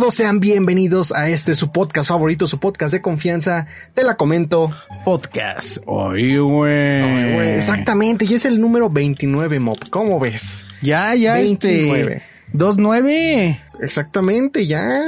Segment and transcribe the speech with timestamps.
[0.00, 3.66] todos, sean bienvenidos a este su podcast favorito, su podcast de confianza.
[3.92, 4.70] Te la comento.
[5.04, 5.76] Podcast.
[5.84, 7.56] Oye, güey.
[7.56, 9.76] Exactamente, y es el número 29, Mop.
[9.90, 10.64] ¿Cómo ves?
[10.80, 12.14] Ya, ya, 29.
[12.14, 12.56] este.
[12.56, 13.60] 2-9.
[13.82, 15.02] Exactamente, ya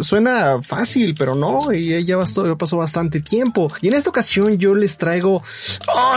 [0.00, 3.72] suena fácil, pero no, y ya bastó, ya pasó bastante tiempo.
[3.80, 5.42] Y en esta ocasión yo les traigo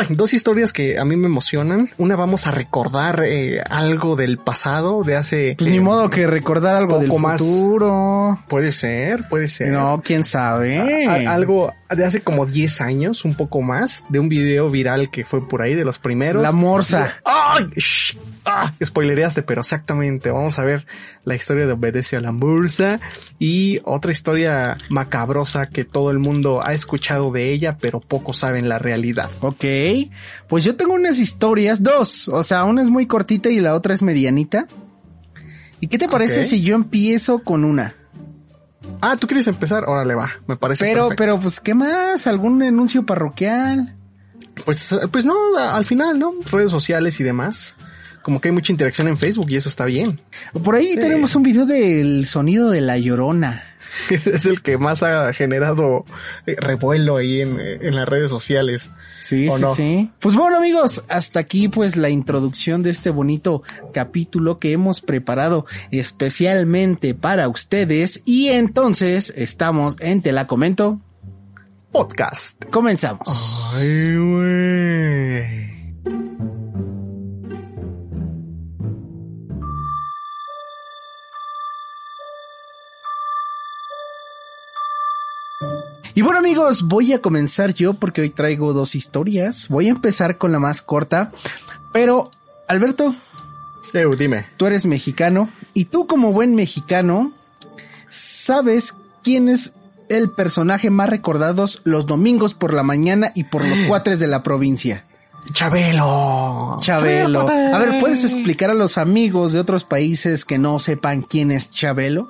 [0.09, 1.89] dos historias que a mí me emocionan.
[1.98, 5.55] Una vamos a recordar eh, algo del pasado, de hace...
[5.58, 7.41] Pues eh, ni modo que recordar algo del más.
[7.41, 8.39] futuro.
[8.47, 9.70] Puede ser, puede ser.
[9.70, 11.05] No, quién sabe.
[11.08, 15.23] A- algo de hace como 10 años, un poco más, de un video viral que
[15.25, 16.41] fue por ahí de los primeros.
[16.41, 17.13] La morsa.
[17.23, 17.66] ¡Ay!
[17.75, 18.17] Shh.
[18.45, 18.73] ¡Ah!
[18.83, 20.30] Spoilereaste, pero exactamente.
[20.30, 20.86] Vamos a ver
[21.23, 23.00] la historia de Obedece a la Morsa
[23.39, 28.70] y otra historia macabrosa que todo el mundo ha escuchado de ella, pero pocos saben
[28.70, 29.31] la realidad.
[29.42, 29.66] Ok.
[30.47, 32.28] Pues yo tengo unas historias, dos.
[32.28, 34.67] O sea, una es muy cortita y la otra es medianita.
[35.80, 37.95] ¿Y qué te parece si yo empiezo con una?
[39.02, 39.83] Ah, ¿tú quieres empezar?
[39.88, 40.31] Órale, va.
[40.48, 41.23] Me parece Pero, perfecto.
[41.23, 42.27] pero, pues, ¿qué más?
[42.27, 43.95] ¿Algún anuncio parroquial?
[44.64, 46.33] Pues, pues no, al final, ¿no?
[46.52, 47.75] Redes sociales y demás.
[48.26, 50.20] Como que hay mucha interacción en Facebook y eso está bien.
[50.64, 51.00] Por ahí Sí.
[51.00, 53.64] tenemos un video del sonido de la llorona.
[54.09, 56.06] Es, es el que más ha generado
[56.48, 58.92] eh, revuelo ahí en, eh, en las redes sociales.
[59.22, 59.76] Sí, ¿O sí, no?
[59.76, 60.12] sí.
[60.20, 63.62] Pues bueno, amigos, hasta aquí pues la introducción de este bonito
[63.94, 68.22] capítulo que hemos preparado especialmente para ustedes.
[68.26, 71.00] Y entonces estamos en Te la comento.
[71.92, 72.66] Podcast.
[72.72, 73.30] Comenzamos.
[73.78, 74.75] Ay, güey.
[86.15, 89.67] Y bueno, amigos, voy a comenzar yo porque hoy traigo dos historias.
[89.67, 91.33] Voy a empezar con la más corta.
[91.92, 92.31] Pero,
[92.70, 93.14] Alberto,
[93.93, 94.45] Eu, dime.
[94.55, 97.33] tú eres mexicano y tú como buen mexicano
[98.09, 99.73] sabes quién es
[100.08, 104.42] el personaje más recordados los domingos por la mañana y por los cuatres de la
[104.42, 105.05] provincia.
[105.52, 106.77] Chabelo.
[106.80, 111.52] Chabelo, A ver, ¿puedes explicar a los amigos de otros países que no sepan quién
[111.52, 112.30] es Chabelo?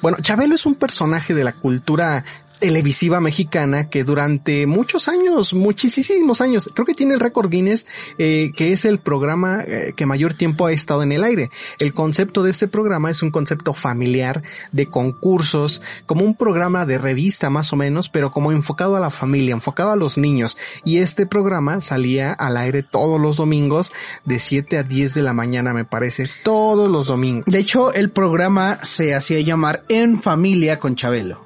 [0.00, 2.24] Bueno, Chabelo es un personaje de la cultura
[2.58, 7.86] televisiva mexicana que durante muchos años, muchísimos años, creo que tiene el récord Guinness,
[8.18, 11.50] eh, que es el programa eh, que mayor tiempo ha estado en el aire.
[11.78, 16.98] El concepto de este programa es un concepto familiar de concursos, como un programa de
[16.98, 20.56] revista más o menos, pero como enfocado a la familia, enfocado a los niños.
[20.84, 23.92] Y este programa salía al aire todos los domingos
[24.24, 27.44] de 7 a 10 de la mañana, me parece, todos los domingos.
[27.46, 31.45] De hecho, el programa se hacía llamar En Familia con Chabelo.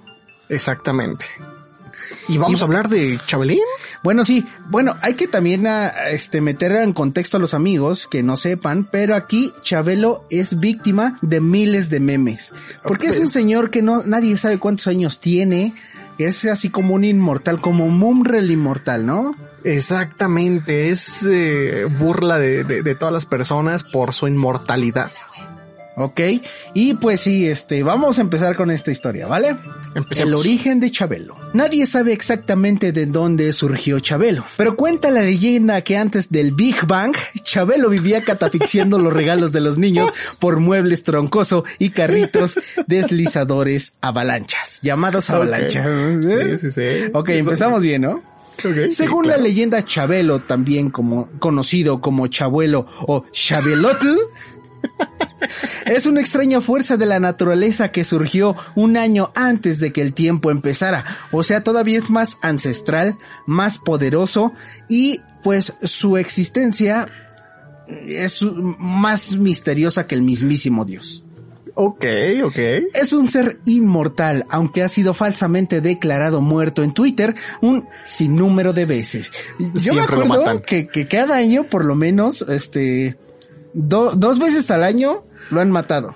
[0.50, 1.24] Exactamente.
[2.28, 3.58] Y vamos a hablar de Chabelín.
[4.02, 8.22] Bueno, sí, bueno, hay que también ah, este, meter en contexto a los amigos que
[8.22, 12.52] no sepan, pero aquí Chabelo es víctima de miles de memes.
[12.82, 15.74] Porque es un señor que no, nadie sabe cuántos años tiene,
[16.18, 19.34] es así como un inmortal, como Mumrel inmortal, ¿no?
[19.64, 25.10] Exactamente, es eh, burla de, de- de todas las personas por su inmortalidad.
[26.02, 26.20] Ok,
[26.74, 29.56] y pues sí, este, vamos a empezar con esta historia, ¿vale?
[29.94, 30.28] Empecemos.
[30.28, 31.36] El origen de Chabelo.
[31.52, 36.86] Nadie sabe exactamente de dónde surgió Chabelo, pero cuenta la leyenda que antes del Big
[36.86, 43.94] Bang, Chabelo vivía catafixiando los regalos de los niños por muebles troncoso y carritos deslizadores
[44.00, 45.86] avalanchas, llamados avalanchas.
[45.86, 46.56] ¿eh?
[46.58, 47.10] Sí, sí, sí.
[47.12, 48.12] Ok, Eso- empezamos bien, ¿no?
[48.62, 49.38] Ok, sí, Según claro.
[49.38, 54.16] la leyenda Chabelo, también como conocido como Chabuelo o Chabelotl,
[55.86, 60.14] es una extraña fuerza de la naturaleza que surgió un año antes de que el
[60.14, 61.04] tiempo empezara.
[61.32, 64.52] O sea, todavía es más ancestral, más poderoso
[64.88, 67.06] y pues su existencia
[68.06, 68.42] es
[68.78, 71.24] más misteriosa que el mismísimo Dios.
[71.74, 72.04] Ok,
[72.44, 72.58] ok.
[72.92, 78.84] Es un ser inmortal, aunque ha sido falsamente declarado muerto en Twitter un sinnúmero de
[78.84, 79.30] veces.
[79.58, 83.16] Yo me Siempre acuerdo que, que cada año, por lo menos, este,
[83.72, 86.14] do- dos veces al año lo han matado.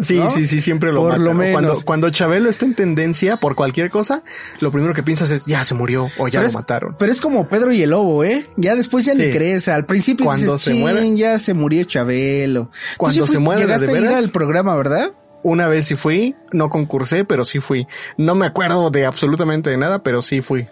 [0.00, 0.28] Sí, ¿no?
[0.28, 1.38] sí, sí, siempre lo Por matan, lo ¿no?
[1.38, 1.52] menos.
[1.54, 4.24] Cuando, cuando Chabelo está en tendencia por cualquier cosa,
[4.58, 6.96] lo primero que piensas es, ya se murió o ya pero lo es, mataron.
[6.98, 8.44] Pero es como Pedro y el Lobo, ¿eh?
[8.56, 9.30] Ya después ya ni Sí.
[9.30, 9.68] crees.
[9.68, 11.16] Al principio Cuando dices, se "Chin, muere".
[11.16, 12.64] ya se murió Chabelo.
[12.64, 15.12] Tú Cuando sí se muere de Llegaste a ir al programa, ¿verdad?
[15.44, 17.86] Una vez sí fui, no concursé, pero sí fui.
[18.16, 20.66] No me acuerdo de absolutamente de nada, pero sí fui.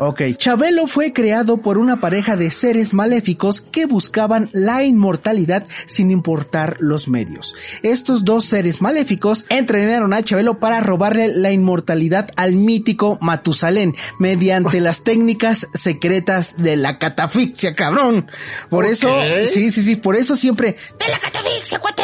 [0.00, 6.12] Ok, Chabelo fue creado por una pareja de seres maléficos que buscaban la inmortalidad sin
[6.12, 7.54] importar los medios.
[7.82, 14.80] Estos dos seres maléficos entrenaron a Chabelo para robarle la inmortalidad al mítico Matusalén mediante
[14.80, 18.30] las técnicas secretas de la catafixia, cabrón.
[18.70, 22.02] Por eso, sí, sí, sí, por eso siempre, ¡de la catafixia, cuate!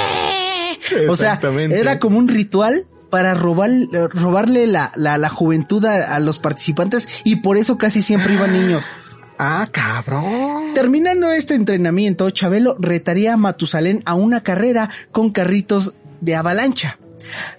[1.09, 1.39] O sea,
[1.71, 3.71] era como un ritual para robar,
[4.11, 8.53] robarle la, la, la juventud a, a los participantes y por eso casi siempre iban
[8.53, 8.93] niños.
[9.39, 10.75] Ah, cabrón.
[10.75, 16.99] Terminando este entrenamiento, Chabelo retaría a Matusalén a una carrera con carritos de avalancha.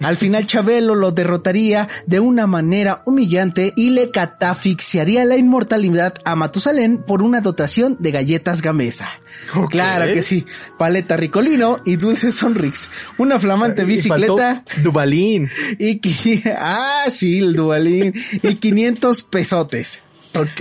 [0.00, 6.36] Al final Chabelo lo derrotaría de una manera humillante y le catafixiaría la inmortalidad a
[6.36, 9.08] Matusalén por una dotación de galletas Gamesa.
[9.70, 10.46] Claro que sí,
[10.78, 15.50] paleta Ricolino y dulces Sonrix, una flamante bicicleta Dubalín.
[15.78, 16.00] y
[16.58, 20.02] ah sí, el dualín y 500 pesotes.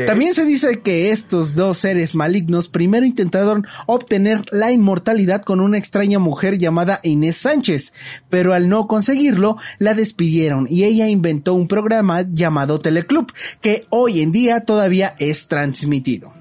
[0.05, 5.77] También se dice que estos dos seres malignos primero intentaron obtener la inmortalidad con una
[5.77, 7.93] extraña mujer llamada Inés Sánchez,
[8.29, 13.31] pero al no conseguirlo, la despidieron y ella inventó un programa llamado Teleclub,
[13.61, 16.33] que hoy en día todavía es transmitido.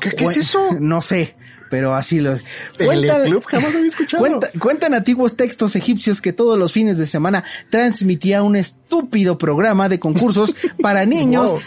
[0.00, 0.70] ¿Qué, qué es eso?
[0.80, 1.36] No sé,
[1.70, 2.36] pero así lo
[2.78, 4.20] Teleclub, jamás lo había escuchado.
[4.20, 9.88] Cuenta- cuentan antiguos textos egipcios que todos los fines de semana transmitía un estúpido programa
[9.88, 11.50] de concursos para niños.
[11.52, 11.60] Wow.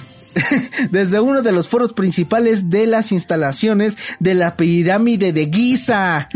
[0.92, 6.30] Desde uno de los foros principales de las instalaciones de la pirámide de Giza.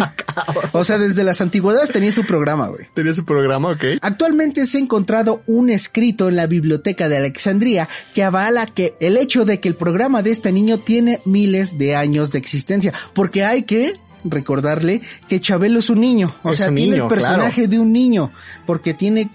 [0.72, 2.86] o sea, desde las antigüedades tenía su programa, güey.
[2.94, 3.84] Tenía su programa, ok.
[4.00, 9.16] Actualmente se ha encontrado un escrito en la biblioteca de Alejandría que avala que el
[9.16, 13.44] hecho de que el programa de este niño tiene miles de años de existencia, porque
[13.44, 13.94] hay que
[14.24, 17.92] recordarle que Chabelo es un niño, o Es sea, tiene niño, el personaje de un
[17.92, 18.30] niño,
[18.66, 19.30] porque tiene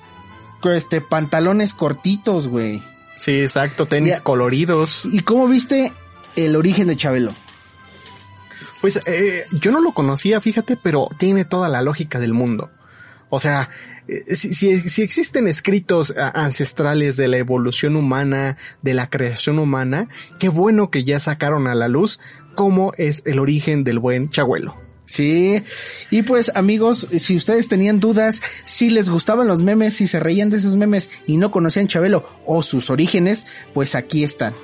[0.74, 2.82] este pantalones cortitos, güey.
[3.16, 3.86] Sí, exacto.
[3.86, 5.06] Tenis coloridos.
[5.12, 5.94] ¿Y cómo viste
[6.36, 7.36] el origen de Chabelo?
[8.82, 12.70] Pues eh, yo no lo conocía, fíjate, pero tiene toda la lógica del mundo.
[13.30, 13.70] O sea,
[14.08, 20.08] eh, si, si- si existen escritos ancestrales de la evolución humana, de la creación humana,
[20.40, 22.20] qué bueno que ya sacaron a la luz
[22.54, 24.80] cómo es el origen del buen Chabuelo.
[25.06, 25.64] Sí,
[26.10, 30.50] y pues amigos, si ustedes tenían dudas, si les gustaban los memes, si se reían
[30.50, 34.56] de esos memes y no conocían Chabelo o sus orígenes, pues aquí están.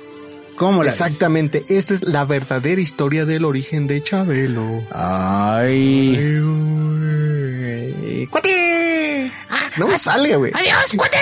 [0.56, 1.00] ¿Cómo la ves?
[1.00, 4.82] Exactamente, esta es la verdadera historia del origen de Chabelo.
[4.90, 6.16] Ay.
[8.04, 9.32] Ay, ¡Cuate!
[9.76, 10.52] No me sale, güey.
[10.54, 11.18] ¡Adiós, cuate!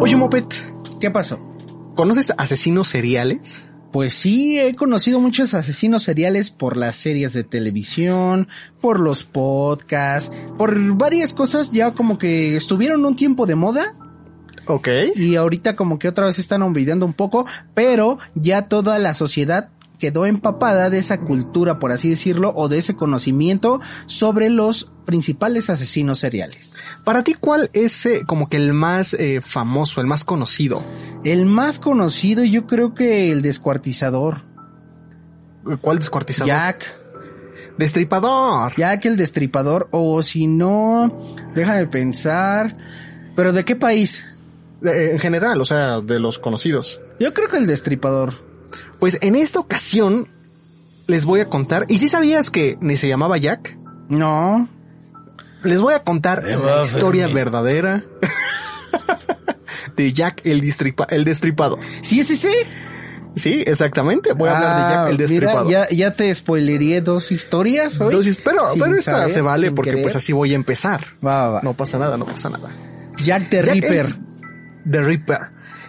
[0.00, 0.46] Oye, Mopet,
[1.00, 1.40] ¿Qué pasó?
[1.94, 3.68] ¿conoces asesinos seriales?
[3.92, 8.48] Pues sí, he conocido muchos asesinos seriales por las series de televisión,
[8.80, 13.94] por los podcasts, por varias cosas ya como que estuvieron un tiempo de moda
[14.66, 14.88] Ok.
[15.16, 17.44] y ahorita como que otra vez están olvidando un poco,
[17.74, 19.68] pero ya toda la sociedad
[20.02, 25.70] quedó empapada de esa cultura, por así decirlo, o de ese conocimiento sobre los principales
[25.70, 26.74] asesinos seriales.
[27.04, 30.82] Para ti, ¿cuál es eh, como que el más eh, famoso, el más conocido?
[31.22, 34.50] El más conocido yo creo que el descuartizador,
[35.80, 36.48] ¿Cuál descuartizador?
[36.48, 36.96] Jack,
[37.78, 38.74] Destripador.
[38.76, 41.16] Jack el destripador, o si no,
[41.54, 42.76] déjame pensar,
[43.36, 44.24] pero ¿de qué país?
[44.82, 47.00] En general, o sea, de los conocidos.
[47.20, 48.51] Yo creo que el destripador.
[49.02, 50.28] Pues en esta ocasión
[51.08, 51.86] les voy a contar.
[51.88, 53.76] ¿Y si sabías que ni se llamaba Jack?
[54.08, 54.68] No,
[55.64, 58.04] Les voy a contar la historia verdadera
[59.96, 61.80] de Jack el, distripa- el destripador.
[62.02, 62.52] sí, sí, sí.
[63.34, 64.34] Sí, exactamente.
[64.34, 65.68] Voy a hablar de Jack el Ah, mira, destripador.
[65.72, 68.06] ya, ya te spoilería dos historias hoy.
[68.06, 70.04] Entonces, pero, pero esta saber, se vale porque querer.
[70.04, 71.00] pues así voy a empezar.
[71.26, 71.60] Va, va, va.
[71.62, 72.68] No pasa nada, no pasa nada.
[73.20, 74.06] Jack the Jack Ripper.
[74.06, 75.38] el- The Ripper.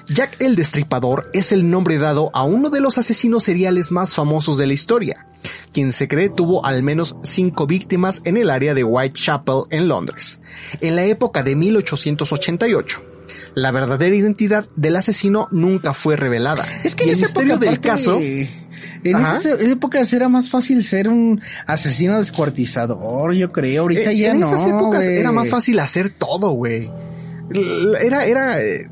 [0.07, 4.57] Jack el Destripador es el nombre dado a uno de los asesinos seriales más famosos
[4.57, 5.27] de la historia,
[5.72, 10.39] quien se cree tuvo al menos cinco víctimas en el área de Whitechapel en Londres,
[10.81, 13.03] en la época de 1888.
[13.55, 16.65] La verdadera identidad del asesino nunca fue revelada.
[16.83, 18.19] Es que y en el esa misterio época, del caso,
[19.05, 19.38] En Ajá.
[19.38, 23.83] esas épocas era más fácil ser un asesino descuartizador, yo creo.
[23.83, 24.48] Ahorita Eh, ya en no.
[24.48, 26.91] esas épocas era más fácil hacer todo, güey.
[28.01, 28.89] Era, era eh,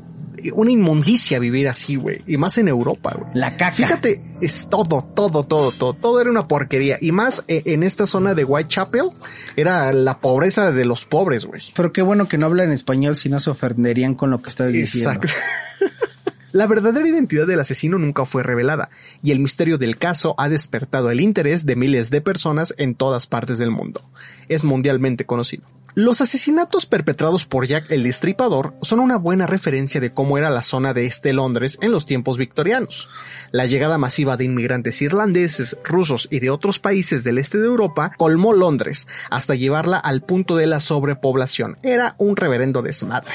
[0.52, 2.22] una inmundicia vivir así, güey.
[2.26, 3.30] Y más en Europa, güey.
[3.34, 3.72] La caca.
[3.72, 5.94] Fíjate, es todo, todo, todo, todo.
[5.94, 6.98] Todo era una porquería.
[7.00, 9.10] Y más eh, en esta zona de Whitechapel,
[9.56, 11.62] era la pobreza de los pobres, güey.
[11.74, 14.72] Pero qué bueno que no hablan español, si no se ofenderían con lo que estás
[14.72, 15.12] diciendo.
[15.12, 15.32] Exacto.
[16.52, 18.90] La verdadera identidad del asesino nunca fue revelada,
[19.22, 23.26] y el misterio del caso ha despertado el interés de miles de personas en todas
[23.26, 24.04] partes del mundo.
[24.48, 25.64] Es mundialmente conocido.
[25.94, 30.62] Los asesinatos perpetrados por Jack el Destripador son una buena referencia de cómo era la
[30.62, 33.10] zona de este Londres en los tiempos victorianos.
[33.50, 38.12] La llegada masiva de inmigrantes irlandeses, rusos y de otros países del este de Europa
[38.16, 41.76] colmó Londres hasta llevarla al punto de la sobrepoblación.
[41.82, 43.34] Era un reverendo desmadre.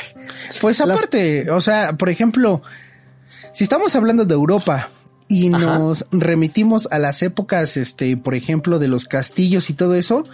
[0.60, 2.64] Pues aparte, o sea, por ejemplo,
[3.54, 4.90] si estamos hablando de Europa
[5.28, 5.78] y Ajá.
[5.78, 10.26] nos remitimos a las épocas, este, por ejemplo, de los castillos y todo eso,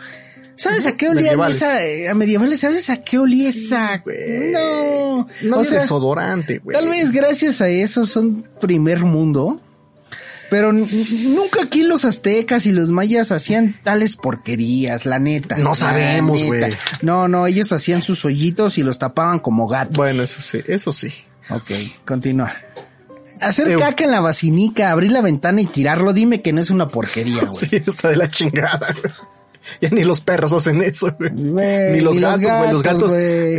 [0.56, 2.60] ¿sabes a qué olía esa, eh, a medievales?
[2.62, 3.98] ¿Sabes a qué olía esa?
[4.00, 4.52] güey.
[4.52, 6.76] No, No o sea, desodorante, güey.
[6.78, 9.60] tal vez gracias a eso son primer mundo.
[10.50, 15.58] Pero nunca aquí los aztecas y los mayas hacían tales porquerías, la neta.
[15.58, 16.72] No sabemos, güey.
[17.02, 19.98] No, no, ellos hacían sus hoyitos y los tapaban como gatos.
[19.98, 21.08] Bueno, eso sí, eso sí.
[21.50, 21.72] Ok,
[22.06, 22.54] continúa.
[23.42, 26.88] Hacer caca en la basinica, abrir la ventana y tirarlo, dime que no es una
[26.88, 27.54] porquería, güey.
[27.70, 29.12] Sí, está de la chingada, güey.
[29.82, 31.32] Ya ni los perros hacen eso, güey.
[31.32, 32.72] Ni los gatos, güey.
[32.72, 33.12] Los gatos,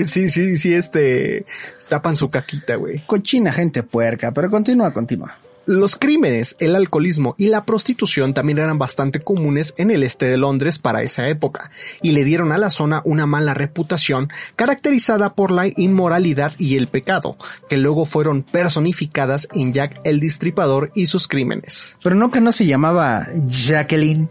[0.07, 1.45] sí, sí, sí, este,
[1.89, 3.05] tapan su caquita, güey.
[3.07, 5.39] Cochina gente puerca, pero continúa, continúa.
[5.67, 10.37] Los crímenes, el alcoholismo y la prostitución también eran bastante comunes en el este de
[10.37, 11.71] Londres para esa época,
[12.03, 16.89] y le dieron a la zona una mala reputación caracterizada por la inmoralidad y el
[16.89, 17.39] pecado,
[17.71, 21.97] que luego fueron personificadas en Jack el Destripador y sus crímenes.
[22.03, 24.29] Pero no que no se llamaba Jacqueline.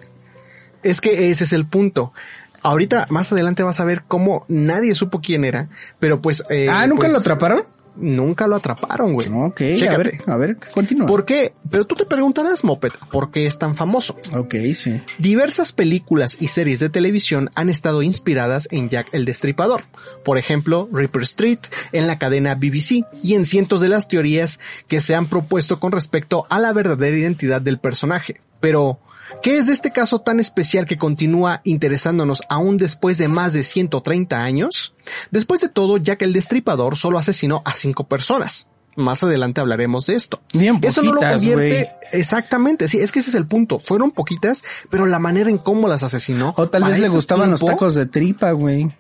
[0.84, 2.14] Es que ese es el punto.
[2.62, 6.44] Ahorita, más adelante vas a ver cómo nadie supo quién era, pero pues...
[6.50, 7.64] eh, ah, ¿nunca pues, lo atraparon?
[7.96, 9.28] Nunca lo atraparon, güey.
[9.28, 11.06] Ok, a ver, a ver, continúa.
[11.06, 11.54] ¿Por qué?
[11.70, 14.18] Pero tú te preguntarás, Moped, ¿por qué es tan famoso?
[14.34, 15.00] Ok, sí.
[15.20, 19.84] Diversas películas y series de televisión han estado inspiradas en Jack el Destripador.
[20.26, 21.60] Por ejemplo, Ripper Street
[21.92, 25.92] en la cadena BBC y en cientos de las teorías que se han propuesto con
[25.92, 28.42] respecto a la verdadera identidad del personaje.
[28.60, 29.00] Pero,
[29.42, 33.64] ¿qué es de este caso tan especial que continúa interesándonos aún después de más de
[33.64, 34.94] 130 años?
[35.32, 38.68] Después de todo, Jack el Destripador solo asesinó a cinco personas.
[38.96, 40.42] Más adelante hablaremos de esto.
[40.54, 43.80] Bien Eso no lo poquitas, convierte exactamente, sí, es que ese es el punto.
[43.84, 46.54] Fueron poquitas, pero la manera en cómo las asesinó.
[46.58, 48.96] O tal vez le gustaban los tacos de tripa, güey.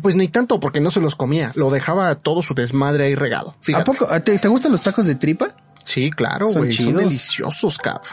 [0.00, 3.56] Pues ni tanto porque no se los comía, lo dejaba todo su desmadre ahí regado.
[3.74, 4.06] ¿A poco?
[4.22, 5.54] ¿Te, te gustan los tacos de tripa?
[5.84, 7.00] Sí, claro, Son güey, son, chidos.
[7.02, 8.04] deliciosos, cabrón.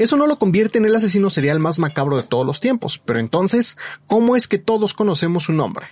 [0.00, 3.18] Eso no lo convierte en el asesino serial más macabro de todos los tiempos, pero
[3.18, 3.76] entonces,
[4.06, 5.86] ¿cómo es que todos conocemos su nombre?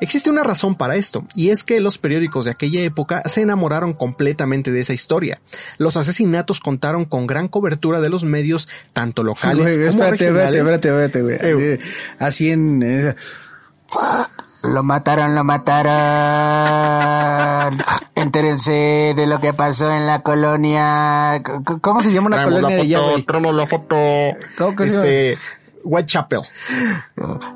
[0.00, 3.92] Existe una razón para esto, y es que los periódicos de aquella época se enamoraron
[3.92, 5.40] completamente de esa historia.
[5.78, 10.74] Los asesinatos contaron con gran cobertura de los medios, tanto locales como espérate, espérate, regionales.
[10.74, 11.82] espérate, espérate, Así-
[12.18, 12.82] Así en...
[12.82, 13.14] eh,
[14.62, 15.92] Lo mataron, lo mataron.
[18.14, 21.42] Entérense de lo que pasó en la colonia.
[21.80, 23.22] ¿Cómo se llama una Traemos colonia la de foto, güey?
[23.22, 23.96] traemos la foto.
[24.58, 25.38] ¿Cómo que este,
[25.82, 26.40] Whitechapel.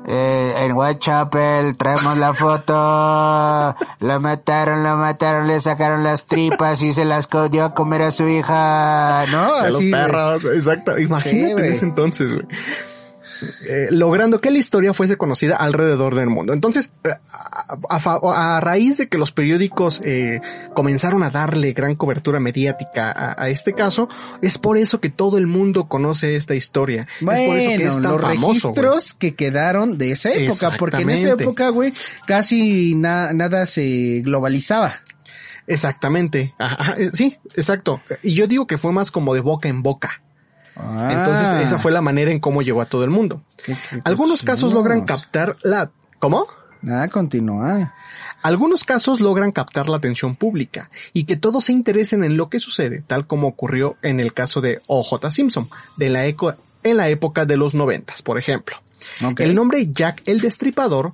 [0.07, 3.75] Eh, en Whitechapel traemos la foto.
[3.99, 8.11] Lo mataron, lo mataron, le sacaron las tripas y se las dio a comer a
[8.11, 9.25] su hija.
[9.31, 9.61] ¿No?
[9.61, 10.97] de los perros, exacto.
[10.97, 12.45] Imagínate en ese entonces, güey.
[13.67, 16.53] Eh, logrando que la historia fuese conocida alrededor del mundo.
[16.53, 20.39] Entonces, eh, a, a fa- a raíz de que los periódicos eh,
[20.73, 24.07] comenzaron a darle gran cobertura mediática a, a este caso,
[24.41, 27.07] es por eso que todo el mundo conoce esta historia.
[27.19, 28.69] es por eso que es tan los famoso.
[28.71, 28.81] güey.
[28.85, 31.93] registros que quedaron de esa época, porque en esa época, güey,
[32.25, 34.93] casi na- nada se globalizaba.
[35.67, 36.53] Exactamente.
[36.59, 38.01] Ajá, sí, exacto.
[38.23, 40.21] Y yo digo que fue más como de boca en boca.
[40.75, 41.61] Entonces, Ah.
[41.63, 43.41] esa fue la manera en cómo llegó a todo el mundo.
[43.63, 45.89] Qué- qué Algunos casos logran captar la...
[46.19, 46.47] ¿Cómo?
[46.87, 47.93] Ah, continúa.
[48.41, 52.59] Algunos casos logran captar la atención pública y que todos se interesen en lo que
[52.59, 55.31] sucede, tal como ocurrió en el caso de O.J.
[55.31, 55.67] Simpson,
[55.97, 58.75] de la eco- en la época de los noventas, por ejemplo.
[59.37, 61.11] El nombre Jack el Destripador,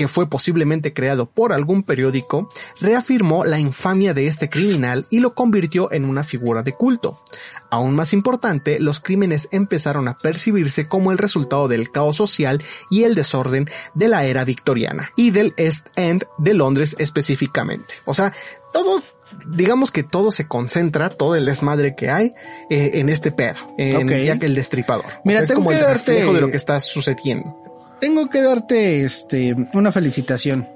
[0.00, 2.48] que fue posiblemente creado por algún periódico,
[2.80, 7.22] reafirmó la infamia de este criminal y lo convirtió en una figura de culto.
[7.70, 13.02] Aún más importante, los crímenes empezaron a percibirse como el resultado del caos social y
[13.04, 17.92] el desorden de la era victoriana y del East End de Londres específicamente.
[18.06, 18.32] O sea,
[18.72, 19.02] todo
[19.48, 22.32] digamos que todo se concentra, todo el desmadre que hay
[22.70, 24.08] eh, en este pedo, en
[24.42, 25.04] el Destripador.
[25.04, 27.54] O Mira, sea, es tengo como que el darte- de lo que está sucediendo.
[28.00, 30.68] Tengo que darte este una felicitación.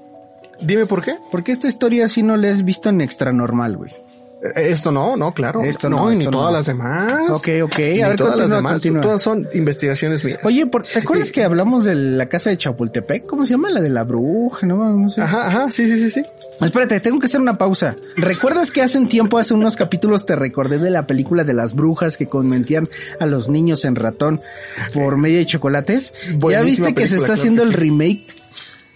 [0.61, 1.17] Dime por qué.
[1.31, 3.91] Porque esta historia sí no la has visto en extra normal, güey.
[4.55, 5.63] Esto no, no, claro.
[5.63, 6.57] Esto no, y ni todas no.
[6.57, 7.29] las demás.
[7.31, 7.77] Ok, ok.
[7.79, 8.73] Ni A ver, todas las demás.
[8.73, 9.01] continúa.
[9.01, 10.39] Todas son investigaciones mías.
[10.43, 13.25] Oye, por- ¿te acuerdas que hablamos de la casa de Chapultepec?
[13.25, 13.69] ¿Cómo se llama?
[13.71, 15.21] La de la bruja, no, no sé.
[15.21, 16.23] Ajá, ajá, sí, sí, sí, sí.
[16.61, 17.95] Espérate, tengo que hacer una pausa.
[18.17, 21.73] ¿Recuerdas que hace un tiempo, hace unos capítulos, te recordé de la película de las
[21.73, 22.87] brujas que convertían
[23.19, 24.41] a los niños en ratón
[24.93, 26.13] por medio de chocolates?
[26.49, 28.25] ¿Ya viste que se está claro haciendo el remake?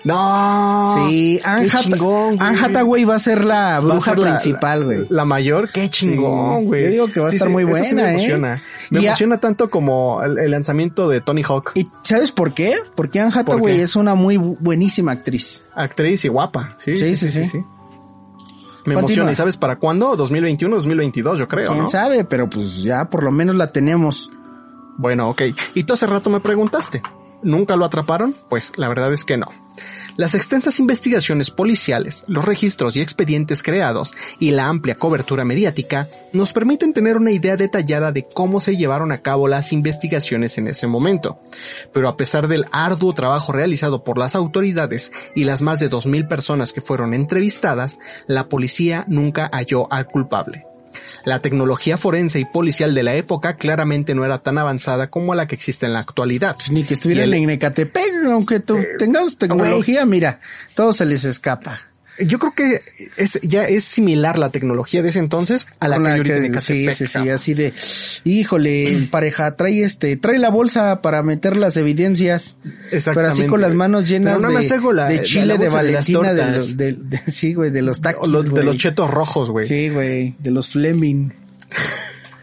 [0.03, 0.95] No.
[1.07, 5.05] sí, Anne, chingón, Hathaway va a ser la bruja ser la- principal, güey.
[5.09, 6.67] La, mayor, qué chingón, Sí.
[6.67, 6.83] güey.
[6.85, 8.13] Yo digo que va a estar muy eso sí buena, me ¿eh?
[8.15, 8.61] emociona.
[8.91, 11.71] Me Y a- emociona tanto como el, el lanzamiento de Tony Hawk.
[11.75, 12.75] ¿Y sabes por qué?
[12.95, 13.81] Porque Anne Hathaway qué?
[13.83, 15.65] es una muy bu- buenísima actriz.
[15.75, 16.75] Actriz y guapa.
[16.77, 17.39] Sí, Sí, sí, sí.
[18.85, 18.99] Me Continúa.
[19.01, 19.31] emociona.
[19.31, 20.15] ¿Y sabes para cuándo?
[20.15, 21.89] 2021, 2022, yo creo, ¿Quién ¿no?
[21.89, 22.23] sabe?
[22.23, 24.31] Pero pues ya por lo menos la tenemos.
[24.97, 25.41] Bueno, ok.
[25.75, 27.01] Y tú hace rato me preguntaste,
[27.43, 28.35] ¿nunca lo atraparon?
[28.49, 29.47] Pues la verdad es que no.
[30.17, 36.51] Las extensas investigaciones policiales, los registros y expedientes creados y la amplia cobertura mediática nos
[36.51, 40.87] permiten tener una idea detallada de cómo se llevaron a cabo las investigaciones en ese
[40.87, 41.39] momento.
[41.93, 46.27] Pero a pesar del arduo trabajo realizado por las autoridades y las más de 2.000
[46.27, 50.68] personas que fueron entrevistadas, la policía nunca halló al culpable.
[51.25, 55.47] La tecnología forense y policial de la época claramente no era tan avanzada como la
[55.47, 56.55] que existe en la actualidad.
[56.55, 60.39] Pues ni que estuvieran el- en Ecatepec, aunque tú tengas tecnología, mira,
[60.75, 61.79] todo se les escapa.
[62.25, 62.81] Yo creo que
[63.17, 66.45] es, ya es similar la tecnología de ese entonces a la que la ahorita que-
[66.47, 67.73] en sí, sí, sí, así de,
[68.23, 72.55] híjole, pareja, trae este, trae la bolsa para meter las evidencias.
[72.63, 73.31] Pero Exactamente.
[73.41, 74.53] así con las manos llenas Pero de,
[74.93, 78.77] la- chile de Valentina, de, los, de, de- sí, güey, de los los- de los
[78.77, 79.67] chetos rojos, güey.
[79.67, 81.31] Sí, güey, de los Fleming.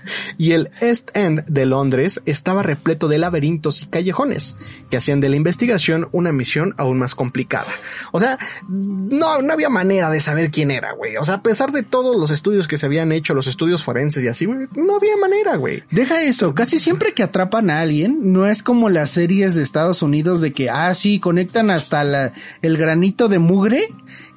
[0.39, 4.57] Y el East End de Londres estaba repleto de laberintos y callejones
[4.91, 7.73] que hacían de la investigación una misión aún más complicada.
[8.13, 11.17] O sea, no, no había manera de saber quién era, güey.
[11.17, 14.25] O sea, a pesar de todos los estudios que se habían hecho, los estudios forenses
[14.25, 15.85] y así, no había manera, güey.
[15.91, 20.03] Deja eso, casi siempre que atrapan a alguien, no es como las series de Estados
[20.03, 22.33] Unidos de que, ah, sí, conectan hasta
[22.63, 23.89] el granito de mugre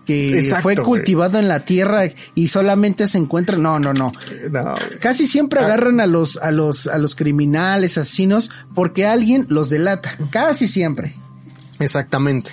[0.09, 2.01] que Exacto, fue cultivado en la tierra
[2.33, 4.11] y solamente se encuentra, no, no, no.
[4.49, 4.99] No, güey.
[4.99, 5.65] Casi siempre Ah.
[5.65, 10.09] agarran a los, a los, a los criminales, asesinos, porque alguien los delata.
[10.31, 11.13] Casi siempre.
[11.77, 12.49] Exactamente.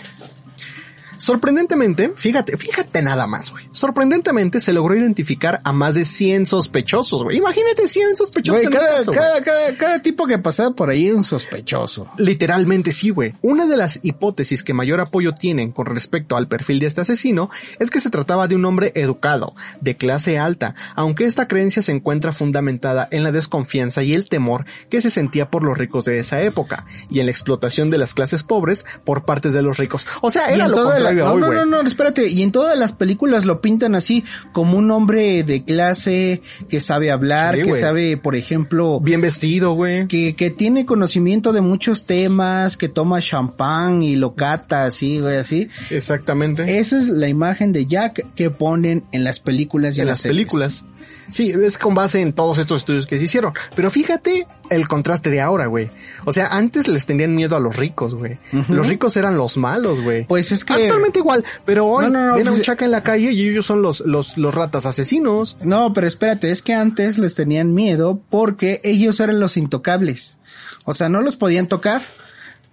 [1.17, 3.67] Sorprendentemente, fíjate, fíjate nada más, güey.
[3.73, 7.39] Sorprendentemente se logró identificar a más de 100 sospechosos, güey.
[7.39, 8.65] Imagínate 100 sospechosos.
[8.65, 12.09] Un cada, caso, cada, cada, cada tipo que pasaba por ahí un sospechoso.
[12.19, 13.33] Literalmente sí, güey.
[13.43, 17.51] Una de las hipótesis que mayor apoyo tienen con respecto al perfil de este asesino
[17.79, 21.93] es que se trataba de un hombre educado, de clase alta, aunque esta creencia se
[21.93, 26.19] encuentra fundamentada en la desconfianza y el temor que se sentía por los ricos de
[26.19, 30.07] esa época y en la explotación de las clases pobres por partes de los ricos.
[30.21, 32.29] O sea, era lo toda no, no, no, no, espérate.
[32.29, 37.11] Y en todas las películas lo pintan así como un hombre de clase que sabe
[37.11, 40.07] hablar, Sí, que sabe, por ejemplo, Bien vestido, güey.
[40.09, 45.37] que, que tiene conocimiento de muchos temas, que toma champán y lo cata así, güey,
[45.37, 45.69] así.
[45.91, 46.79] Exactamente.
[46.79, 50.19] Esa es la imagen de Jack que ponen en las películas y en, en las
[50.19, 50.85] las series.
[51.31, 53.53] Sí, es con base en todos estos estudios que se hicieron.
[53.75, 55.91] Pero fíjate el contraste de ahora, güey.
[56.25, 58.39] O sea, antes les tenían miedo a los ricos, güey.
[58.69, 60.27] Los ricos eran los malos, güey.
[60.27, 62.85] Pues es que- Actualmente igual, pero hoy No, no, no, ven a pues- un chaca
[62.85, 65.57] en la calle y ellos son los, los, los ratas asesinos.
[65.63, 70.39] No, pero espérate, es que antes les tenían miedo porque ellos eran los intocables.
[70.85, 72.03] O sea, no los podían tocar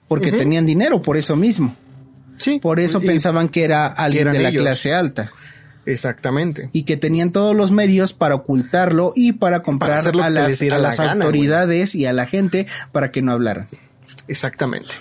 [0.07, 1.75] porque tenían dinero, por eso mismo.
[2.37, 2.59] Sí.
[2.59, 4.61] Por eso Y- pensaban que era alguien de la ellos.
[4.61, 5.31] clase alta.
[5.85, 6.69] Exactamente.
[6.71, 10.77] y que tenían todos los medios para ocultarlo y para comprar a las, a la
[10.77, 13.67] las gana, autoridades y a la gente para que no hablaran.
[14.27, 14.91] Exactamente.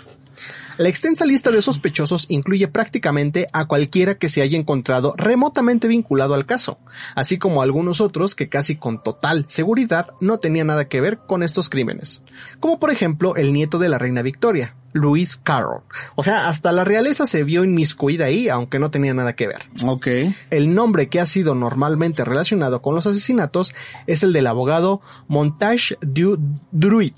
[0.79, 6.35] La extensa lista de sospechosos incluye prácticamente a cualquiera que se haya encontrado remotamente vinculado
[6.35, 6.79] al caso,
[7.15, 11.19] así como a algunos otros que casi con total seguridad no tenían nada que ver
[11.19, 12.23] con estos crímenes,
[12.59, 15.83] como por ejemplo el nieto de la reina Victoria, Louis Carroll.
[16.15, 19.63] O sea, hasta la realeza se vio inmiscuida ahí, aunque no tenía nada que ver.
[19.87, 20.09] Ok.
[20.51, 23.75] El nombre que ha sido normalmente relacionado con los asesinatos
[24.07, 26.39] es el del abogado Montage du
[26.71, 27.15] Druid,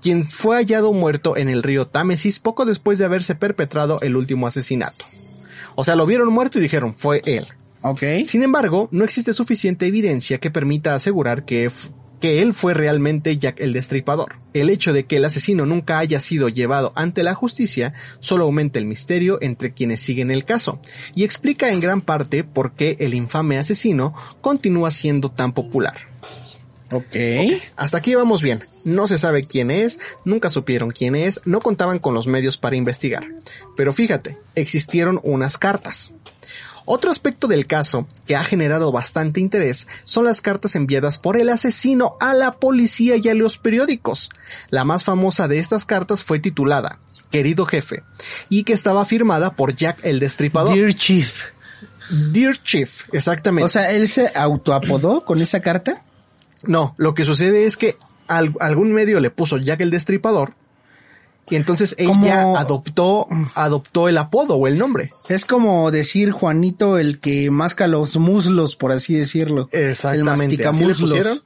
[0.00, 4.46] quien fue hallado muerto en el río Támesis poco después de haberse perpetrado el último
[4.46, 5.04] asesinato.
[5.74, 7.46] O sea, lo vieron muerto y dijeron, fue él.
[7.82, 8.02] Ok.
[8.24, 11.70] Sin embargo, no existe suficiente evidencia que permita asegurar que,
[12.20, 14.36] que él fue realmente Jack el Destripador.
[14.52, 18.78] El hecho de que el asesino nunca haya sido llevado ante la justicia solo aumenta
[18.78, 20.80] el misterio entre quienes siguen el caso
[21.14, 25.94] y explica en gran parte por qué el infame asesino continúa siendo tan popular.
[26.92, 27.16] Ok.
[27.76, 28.64] Hasta aquí vamos bien.
[28.84, 32.76] No se sabe quién es, nunca supieron quién es, no contaban con los medios para
[32.76, 33.26] investigar.
[33.76, 36.12] Pero fíjate, existieron unas cartas.
[36.86, 41.48] Otro aspecto del caso que ha generado bastante interés son las cartas enviadas por el
[41.48, 44.30] asesino a la policía y a los periódicos.
[44.70, 46.98] La más famosa de estas cartas fue titulada
[47.30, 48.02] Querido jefe
[48.48, 50.74] y que estaba firmada por Jack el Destripador.
[50.74, 51.44] Dear Chief.
[52.10, 53.66] Dear Chief, exactamente.
[53.66, 56.02] O sea, ¿él se autoapodó con esa carta?
[56.66, 57.96] no, lo que sucede es que
[58.30, 60.54] al- algún medio le puso Jack el Destripador
[61.50, 65.12] y entonces Como- ella adoptó adoptó el apodo o el nombre.
[65.28, 69.68] Es como decir Juanito el que masca los muslos, por así decirlo.
[69.72, 70.62] Exactamente.
[70.62, 71.40] El así le pusieron.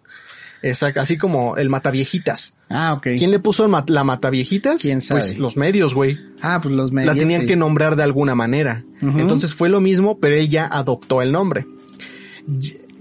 [0.62, 2.54] Exacto, así como el mataviejitas.
[2.70, 3.02] Ah, ok.
[3.18, 4.80] ¿Quién le puso mat- la mataviejitas?
[4.80, 5.20] ¿Quién sabe?
[5.20, 6.18] Pues los medios, güey.
[6.40, 7.14] Ah, pues los medios.
[7.14, 7.46] La tenían sí.
[7.48, 8.82] que nombrar de alguna manera.
[9.02, 11.66] Entonces fue lo mismo, pero ella adoptó el nombre.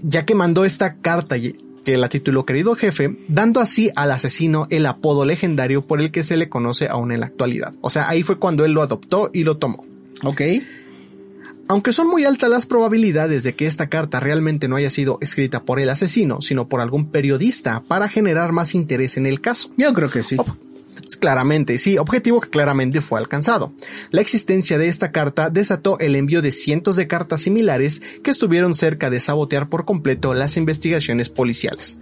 [0.02, 1.36] Ya que mandó esta carta
[1.84, 6.22] que la tituló Querido Jefe, dando así al asesino el apodo legendario por el que
[6.22, 7.74] se le conoce aún en la actualidad.
[7.80, 9.84] O sea, ahí fue cuando él lo adoptó y lo tomó.
[10.22, 10.40] Ok.
[11.66, 15.62] Aunque son muy altas las probabilidades de que esta carta realmente no haya sido escrita
[15.62, 19.70] por el asesino, sino por algún periodista para generar más interés en el caso.
[19.76, 20.36] Yo creo que sí.
[21.20, 23.72] Claramente, sí, objetivo que claramente fue alcanzado.
[24.10, 28.74] La existencia de esta carta desató el envío de cientos de cartas similares que estuvieron
[28.74, 31.98] cerca de sabotear por completo las investigaciones policiales.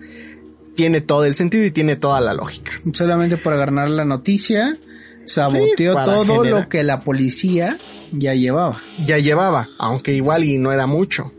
[0.74, 2.72] Tiene todo el sentido y tiene toda la lógica.
[2.92, 4.78] Solamente para ganar la noticia,
[5.24, 7.78] saboteó Sí, todo generar- lo que la policía
[8.10, 8.80] ya llevaba.
[9.04, 11.32] Ya llevaba, aunque igual y no era mucho.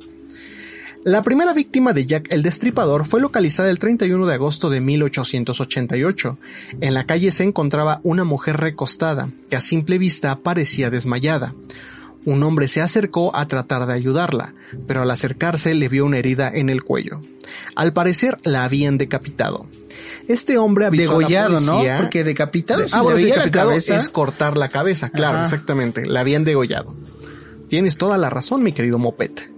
[1.03, 6.37] La primera víctima de Jack el Destripador fue localizada el 31 de agosto de 1888.
[6.79, 11.53] En la calle se encontraba una mujer recostada, que a simple vista parecía desmayada.
[12.25, 14.53] Un hombre se acercó a tratar de ayudarla,
[14.87, 17.21] pero al acercarse le vio una herida en el cuello.
[17.75, 19.65] Al parecer la habían decapitado.
[20.29, 21.81] Este hombre avisó Degollado, ¿no?
[21.99, 25.43] Porque decapitado, De- si ah, bueno, la cabeza- es cortar la cabeza, claro, Ajá.
[25.43, 26.05] exactamente.
[26.05, 26.95] La habían degollado.
[27.67, 29.51] Tienes toda la razón, mi querido Mopet.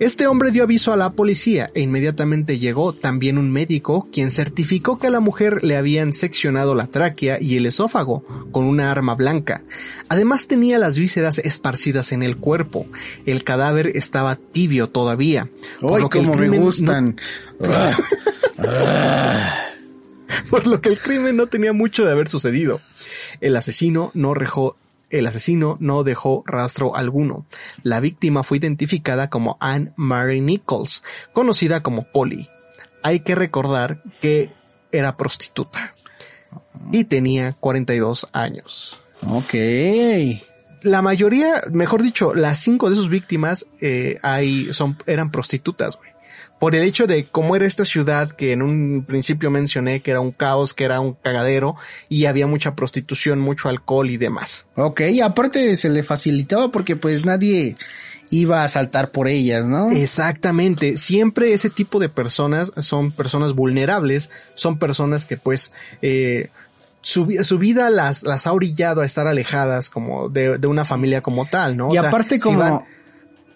[0.00, 4.98] Este hombre dio aviso a la policía e inmediatamente llegó también un médico quien certificó
[4.98, 9.14] que a la mujer le habían seccionado la tráquea y el esófago con una arma
[9.14, 9.62] blanca.
[10.08, 12.86] Además tenía las vísceras esparcidas en el cuerpo.
[13.26, 15.50] El cadáver estaba tibio todavía.
[15.82, 17.16] por Ay, lo que el como me no- gustan.
[20.48, 22.80] por lo que el crimen no tenía mucho de haber sucedido.
[23.42, 24.76] El asesino no rejó,
[25.10, 27.46] el asesino no dejó rastro alguno.
[27.82, 32.48] La víctima fue identificada como Anne Mary Nichols, conocida como Polly.
[33.02, 34.52] Hay que recordar que
[34.92, 35.94] era prostituta
[36.92, 39.02] y tenía 42 años.
[39.26, 39.54] ok.
[40.82, 46.09] La mayoría, mejor dicho, las cinco de sus víctimas eh, hay, son, eran prostitutas, güey.
[46.60, 50.20] Por el hecho de cómo era esta ciudad que en un principio mencioné que era
[50.20, 51.74] un caos, que era un cagadero
[52.08, 54.66] y había mucha prostitución, mucho alcohol y demás.
[54.76, 57.74] Ok, y aparte se le facilitaba porque pues nadie
[58.32, 59.90] iba a saltar por ellas, ¿no?
[59.90, 60.96] Exactamente.
[60.98, 66.50] Siempre ese tipo de personas son personas vulnerables, son personas que pues eh,
[67.00, 71.22] su, su vida las, las ha orillado a estar alejadas como de, de una familia
[71.22, 71.86] como tal, ¿no?
[71.92, 72.58] y O sea, aparte si como...
[72.58, 72.80] van-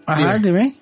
[0.06, 0.48] Ajá, Dime.
[0.58, 0.74] dime.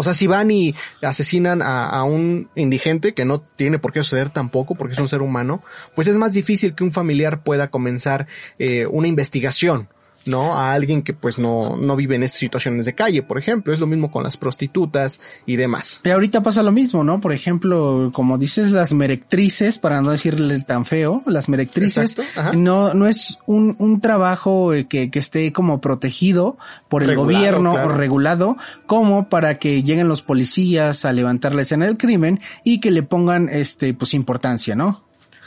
[0.00, 4.30] O sea, si van y asesinan a, un indigente, que no tiene por qué suceder
[4.30, 5.62] tampoco, porque es un ser humano,
[5.94, 8.26] pues es más difícil que un familiar pueda comenzar
[8.58, 9.90] eh, una investigación,
[10.26, 10.56] ¿no?
[10.56, 13.72] A alguien que pues no, no vive en estas situaciones de calle, por ejemplo.
[13.72, 16.00] Es lo mismo con las prostitutas y demás.
[16.04, 17.20] Y ahorita pasa lo mismo, ¿no?
[17.20, 22.16] Por ejemplo, como dices, las merectrices, para no decirle tan feo, las merectrices
[22.54, 27.38] no, no es un, un trabajo eh, que, que esté como protegido por el Regulado,
[27.38, 27.88] gobierno claro.
[27.88, 28.56] o regulado,
[28.86, 33.02] como para que lleguen los policías a levantar la escena del crimen y que le
[33.02, 35.04] pongan este pues importancia, ¿no?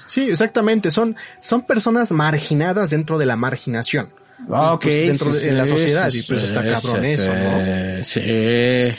[0.07, 0.91] Sí, exactamente.
[0.91, 4.09] Son, son personas marginadas dentro de la marginación.
[4.49, 6.11] Ah, pues, dentro de en la sociedad.
[6.13, 8.03] y pues está cabrón eso, ¿no?
[8.03, 8.91] Sí.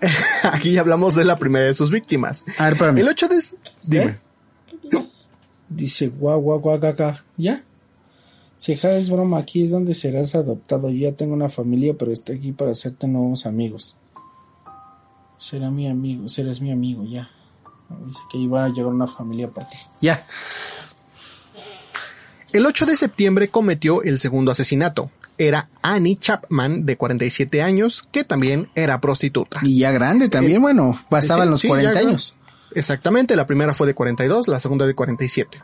[0.42, 2.44] Aquí ya hablamos de la primera de sus víctimas.
[2.58, 2.98] A ver, espérame.
[2.98, 3.38] El 8 de...
[3.82, 4.18] Dime.
[5.68, 7.24] Dice guau guau guau gaga.
[7.36, 7.62] ¿Ya?
[8.58, 10.90] Si ja, es broma, aquí es donde serás adoptado.
[10.90, 13.96] Yo ya tengo una familia, pero estoy aquí para hacerte nuevos amigos.
[15.38, 17.30] Será mi amigo, serás mi amigo, ya.
[18.04, 19.78] Dice que iba a llegar una familia aparte.
[20.02, 20.26] Ya.
[22.52, 25.12] El 8 de septiembre cometió el segundo asesinato.
[25.38, 29.60] Era Annie Chapman, de 47 años, que también era prostituta.
[29.62, 32.34] Y ya grande también, bueno, pasaban Sí, los sí, 40 ya, años.
[32.74, 35.62] Exactamente, la primera fue de 42, la segunda de 47.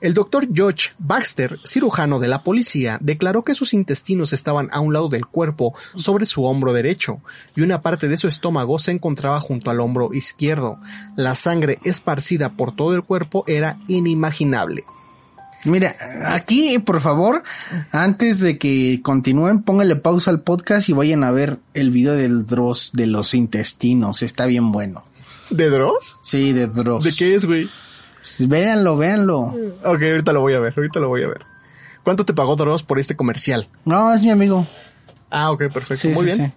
[0.00, 4.92] El doctor George Baxter, cirujano de la policía, declaró que sus intestinos estaban a un
[4.92, 7.20] lado del cuerpo, sobre su hombro derecho,
[7.56, 10.78] y una parte de su estómago se encontraba junto al hombro izquierdo.
[11.16, 14.84] La sangre esparcida por todo el cuerpo era inimaginable.
[15.64, 15.96] Mira,
[16.26, 17.42] aquí, por favor,
[17.92, 22.46] antes de que continúen, pónganle pausa al podcast y vayan a ver el video del
[22.46, 24.22] Dross de los intestinos.
[24.22, 25.04] Está bien bueno.
[25.50, 26.16] ¿De Dross?
[26.22, 27.04] Sí, de Dross.
[27.04, 27.68] ¿De qué es, güey?
[28.16, 29.54] Pues véanlo, véanlo.
[29.84, 31.44] Ok, ahorita lo voy a ver, ahorita lo voy a ver.
[32.02, 33.68] ¿Cuánto te pagó Dross por este comercial?
[33.84, 34.66] No, es mi amigo.
[35.30, 35.96] Ah, ok, perfecto.
[35.96, 36.52] Sí, Muy sí, bien.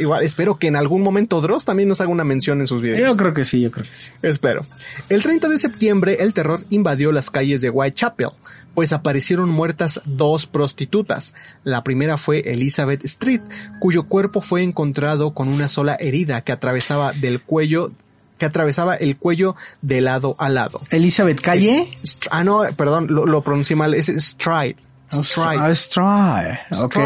[0.00, 3.00] Igual, espero que en algún momento Dross también nos haga una mención en sus videos.
[3.00, 4.12] Yo creo que sí, yo creo que sí.
[4.22, 4.66] Espero.
[5.10, 8.28] El 30 de septiembre, el terror invadió las calles de Whitechapel,
[8.74, 11.34] pues aparecieron muertas dos prostitutas.
[11.64, 13.42] La primera fue Elizabeth Street,
[13.78, 17.92] cuyo cuerpo fue encontrado con una sola herida que atravesaba del cuello
[18.38, 20.80] que atravesaba el cuello de lado a lado.
[20.90, 21.98] Elizabeth Calle.
[22.30, 24.76] Ah, no, perdón, lo, lo pronuncié mal, es Stride.
[25.12, 25.58] Stride.
[25.58, 26.60] Ah, Stride.
[26.80, 26.96] Ok.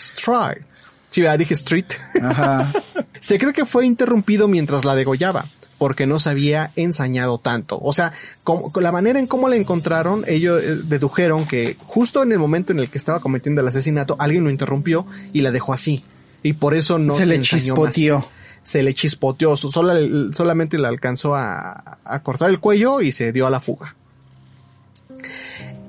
[0.00, 0.64] Stride.
[1.10, 1.38] Sí, ¿verdad?
[1.38, 1.86] dije street.
[2.22, 2.70] Ajá.
[3.20, 5.46] Se cree que fue interrumpido mientras la degollaba,
[5.78, 7.78] porque no se había ensañado tanto.
[7.80, 12.22] O sea, como, con la manera en cómo la encontraron, ellos eh, dedujeron que justo
[12.22, 15.50] en el momento en el que estaba cometiendo el asesinato, alguien lo interrumpió y la
[15.52, 16.04] dejó así.
[16.42, 17.46] Y por eso no se, Se le más.
[17.46, 18.28] chispoteó.
[18.62, 19.98] Se le chispoteó, so- sola-
[20.32, 23.94] solamente le alcanzó a, a cortar el cuello y se dio a la fuga.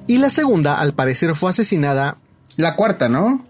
[0.07, 2.17] Y la segunda, al parecer, fue asesinada
[2.57, 3.45] La cuarta, ¿no?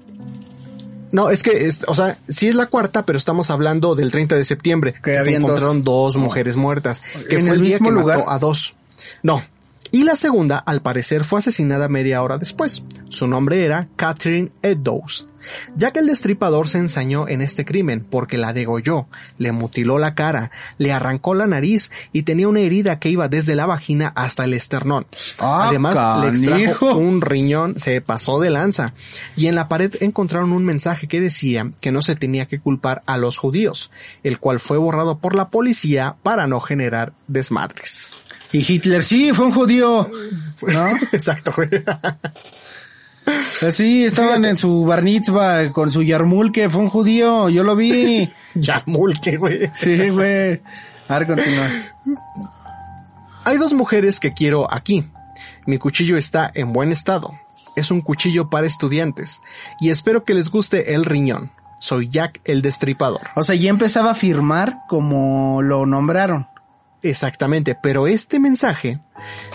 [1.16, 4.36] No, es que, es- o sea, sí es la cuarta, pero estamos hablando del 30
[4.36, 4.96] de septiembre.
[5.04, 7.02] Que, se encontraron dos, mujeres muertas.
[7.30, 8.18] Que ¿En fue el el, día mismo que lugar?
[8.20, 8.76] mató a dos.
[9.24, 9.42] No.
[9.96, 12.84] Y la segunda, al parecer, fue asesinada media hora después.
[13.08, 15.26] Su nombre era Catherine Eddowes.
[15.78, 20.14] Ya que el destripador se ensañó en este crimen porque la degolló, le mutiló la
[20.14, 24.44] cara, le arrancó la nariz y tenía una herida que iba desde la vagina hasta
[24.44, 25.08] el esternón.
[25.40, 28.94] Ah, Además, le extrajo un riñón, se pasó de lanza.
[29.38, 33.02] Y en la pared encontraron un mensaje que decía que no se tenía que culpar
[33.06, 33.92] a los judíos,
[34.24, 38.25] el cual fue borrado por la policía para no generar desmadres.
[38.52, 40.10] Y Hitler, sí, fue un judío.
[40.62, 40.90] ¿No?
[41.12, 41.70] Exacto, güey.
[43.72, 48.32] Sí, estaban en su bar mitzvah con su yarmulke, fue un judío, yo lo vi.
[48.56, 49.72] Yamulke, güey.
[49.74, 50.62] Sí, güey.
[51.08, 51.70] A ver, continúa.
[53.44, 55.06] Hay dos mujeres que quiero aquí.
[55.66, 57.34] Mi cuchillo está en buen estado.
[57.76, 59.42] Es un cuchillo para estudiantes.
[59.80, 61.52] Y espero que les guste el riñón.
[61.80, 63.22] Soy Jack el Destripador.
[63.36, 66.48] O sea, ya empezaba a firmar como lo nombraron.
[67.10, 69.00] Exactamente, pero este mensaje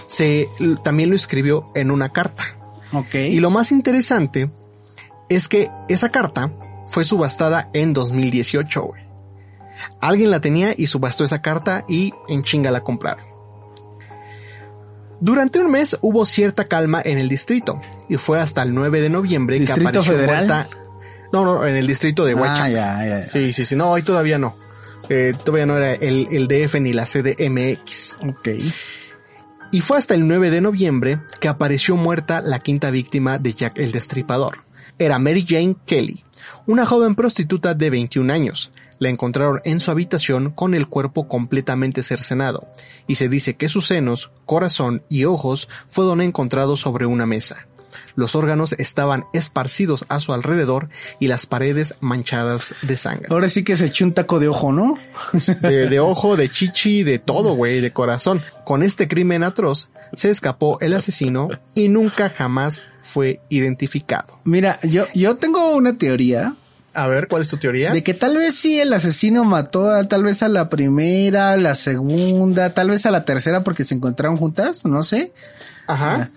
[0.06, 0.48] se
[0.84, 2.44] también lo escribió en una carta.
[2.92, 3.14] Ok.
[3.14, 4.50] Y lo más interesante
[5.28, 6.52] es que esa carta
[6.86, 9.02] fue subastada en 2018, güey.
[10.00, 13.24] Alguien la tenía y subastó esa carta y en chinga la compraron.
[15.20, 19.10] Durante un mes hubo cierta calma en el distrito y fue hasta el 9 de
[19.10, 20.46] noviembre que ¿Distrito apareció Federal?
[20.46, 20.68] muerta.
[21.32, 22.68] No, no, en el distrito de ah, Huacha.
[22.68, 23.30] ya, ya, ya.
[23.30, 24.54] Sí, sí, sí, no, ahí todavía no.
[25.08, 28.16] Eh, todavía no era el, el DF ni la CDMX.
[28.20, 28.48] Ok.
[29.72, 33.78] Y fue hasta el 9 de noviembre que apareció muerta la quinta víctima de Jack
[33.78, 34.64] el Destripador.
[34.98, 36.24] Era Mary Jane Kelly,
[36.66, 38.72] una joven prostituta de 21 años.
[38.98, 42.68] La encontraron en su habitación con el cuerpo completamente cercenado,
[43.06, 47.66] y se dice que sus senos, corazón y ojos fueron encontrados sobre una mesa.
[48.20, 53.28] Los órganos estaban esparcidos a su alrededor y las paredes manchadas de sangre.
[53.30, 54.94] Ahora sí que se echó un taco de ojo, ¿no?
[55.62, 58.42] de, de ojo, de chichi, de todo, güey, de corazón.
[58.64, 64.38] Con este crimen atroz se escapó el asesino y nunca jamás fue identificado.
[64.44, 66.52] Mira, yo, yo tengo una teoría
[66.92, 67.90] A ver, ¿cuál es tu teoría?
[67.90, 71.74] de que tal vez sí el asesino mató a, tal vez a la primera, la
[71.74, 75.32] segunda, tal vez a la tercera porque se encontraron juntas, no sé.
[75.86, 76.30] Ajá.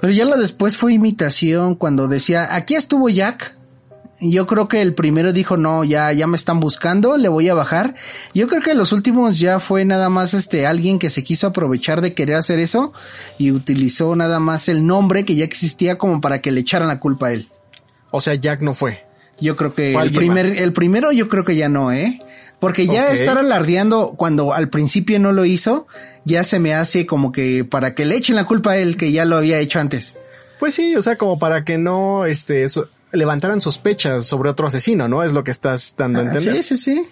[0.00, 3.56] Pero ya lo después fue imitación cuando decía, aquí estuvo Jack.
[4.18, 7.50] Y yo creo que el primero dijo, no, ya, ya me están buscando, le voy
[7.50, 7.94] a bajar.
[8.32, 12.00] Yo creo que los últimos ya fue nada más este, alguien que se quiso aprovechar
[12.00, 12.94] de querer hacer eso
[13.36, 16.98] y utilizó nada más el nombre que ya existía como para que le echaran la
[16.98, 17.50] culpa a él.
[18.10, 19.04] O sea, Jack no fue.
[19.38, 20.56] Yo creo que el primer, más.
[20.56, 22.22] el primero yo creo que ya no, ¿eh?
[22.60, 25.86] Porque ya estar alardeando cuando al principio no lo hizo,
[26.24, 29.12] ya se me hace como que para que le echen la culpa a él que
[29.12, 30.16] ya lo había hecho antes.
[30.58, 35.06] Pues sí, o sea, como para que no, este, so- levantaran sospechas sobre otro asesino,
[35.06, 35.22] ¿no?
[35.22, 36.56] Es lo que estás dando a Ah, entender.
[36.56, 37.08] sí, sí, sí.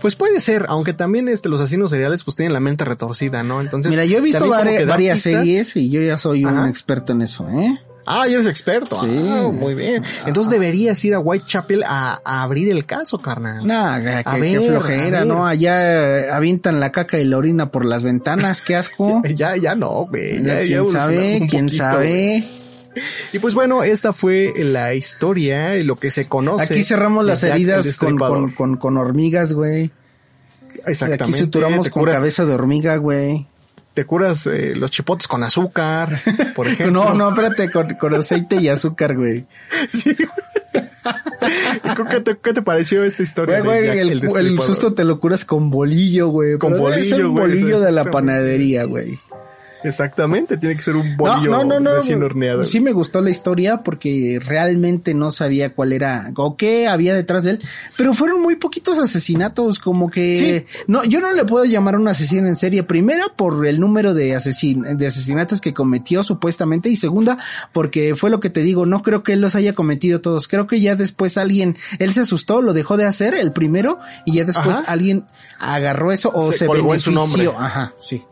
[0.00, 3.60] Pues puede ser, aunque también este, los asesinos seriales pues tienen la mente retorcida, ¿no?
[3.60, 3.88] Entonces.
[3.90, 5.44] Mira, yo he visto vari- varias pistas.
[5.44, 7.80] series y yo ya soy un experto en eso, ¿eh?
[8.06, 9.00] Ah, ya eres experto.
[9.00, 9.26] Sí.
[9.28, 10.02] Ah, muy bien.
[10.26, 13.66] Entonces deberías ir a Whitechapel a, a abrir el caso, carnal.
[13.66, 15.26] Nah, que, A que ver, flojera, a ver.
[15.26, 15.46] ¿no?
[15.46, 19.22] Allá eh, avientan la caca y la orina por las ventanas, qué asco.
[19.34, 20.42] Ya, ya no, güey.
[20.42, 21.46] Ya, ¿Quién sabe?
[21.48, 22.44] ¿Quién poquito, sabe?
[23.32, 26.64] Y pues bueno, esta fue la historia y lo que se conoce.
[26.64, 29.90] Aquí cerramos las heridas con, con, con, con hormigas, güey.
[30.86, 31.24] Exactamente.
[31.24, 33.46] Aquí suturamos con cabeza de hormiga, güey.
[33.94, 36.18] Te curas eh, los chipotes con azúcar,
[36.54, 37.04] por ejemplo.
[37.04, 39.44] No, no, espérate, con, con aceite y azúcar, güey.
[39.90, 40.14] Sí.
[42.10, 43.60] ¿Qué te, qué te pareció esta historia?
[43.60, 46.56] Güey, güey, el, el susto te lo curas con bolillo, güey.
[46.58, 49.18] Con bolillo, un güey, bolillo de la panadería, güey.
[49.84, 51.62] Exactamente, tiene que ser un bolillo
[51.94, 52.66] recién horneado.
[52.66, 57.44] Sí me gustó la historia porque realmente no sabía cuál era o qué había detrás
[57.44, 57.60] de él,
[57.96, 62.48] pero fueron muy poquitos asesinatos, como que no, yo no le puedo llamar un asesino
[62.48, 62.82] en serie.
[62.82, 67.38] Primero por el número de asesin de asesinatos que cometió supuestamente y segunda
[67.72, 70.48] porque fue lo que te digo, no creo que él los haya cometido todos.
[70.48, 74.34] Creo que ya después alguien, él se asustó, lo dejó de hacer el primero y
[74.34, 74.92] ya después Ajá.
[74.92, 75.24] alguien
[75.58, 77.52] agarró eso o Se se, colgó en su benefició.
[77.52, 77.66] nombre.
[77.66, 78.22] Ajá, sí.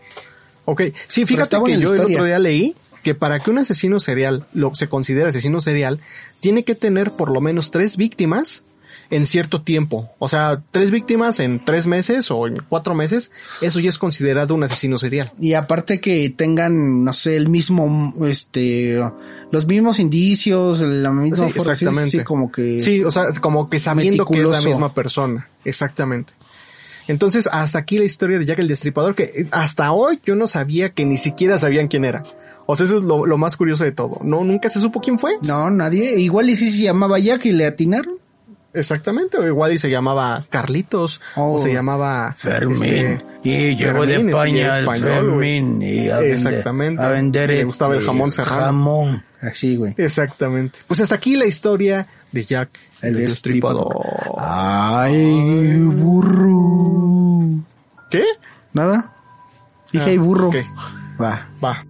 [0.64, 4.44] Ok, sí, fíjate que yo el otro día leí que para que un asesino serial
[4.52, 6.00] lo se considere asesino serial,
[6.40, 8.62] tiene que tener por lo menos tres víctimas
[9.10, 10.10] en cierto tiempo.
[10.18, 14.54] O sea, tres víctimas en tres meses o en cuatro meses, eso ya es considerado
[14.54, 15.32] un asesino serial.
[15.40, 19.00] Y aparte que tengan, no sé, el mismo, este,
[19.50, 22.18] los mismos indicios, la misma Sí, forma, exactamente.
[22.18, 22.78] sí, como que.
[22.78, 25.48] Sí, o sea, como que sabiendo que es la misma persona.
[25.64, 26.32] Exactamente.
[27.08, 30.90] Entonces, hasta aquí la historia de Jack el Destripador, que hasta hoy yo no sabía
[30.90, 32.22] que ni siquiera sabían quién era.
[32.66, 34.20] O sea, eso es lo, lo más curioso de todo.
[34.22, 35.32] No, nunca se supo quién fue.
[35.42, 36.20] No, nadie.
[36.20, 38.14] Igual y sí se llamaba Jack y le atinaron.
[38.72, 41.54] Exactamente, o igual y se llamaba Carlitos, Oh.
[41.54, 42.80] o se llamaba Fermín.
[42.80, 44.72] este, y llegó Fermín, de España.
[45.02, 45.82] Fermín.
[45.82, 47.02] Y a vender, Exactamente.
[47.02, 47.50] A vender.
[47.50, 48.60] Y le gustaba el este, jamón serrano.
[48.66, 49.24] Jamón.
[49.40, 49.94] Así, güey.
[49.96, 50.78] Exactamente.
[50.86, 52.68] Pues hasta aquí la historia de Jack
[53.02, 53.88] El el, destripador.
[53.94, 54.36] Destripador.
[54.38, 57.62] Ay, burro.
[58.10, 58.24] ¿Qué?
[58.72, 59.12] ¿Nada?
[59.92, 60.48] Dije, Ah, ay, burro.
[60.48, 60.56] ok.
[61.20, 61.48] Va.
[61.62, 61.84] Va.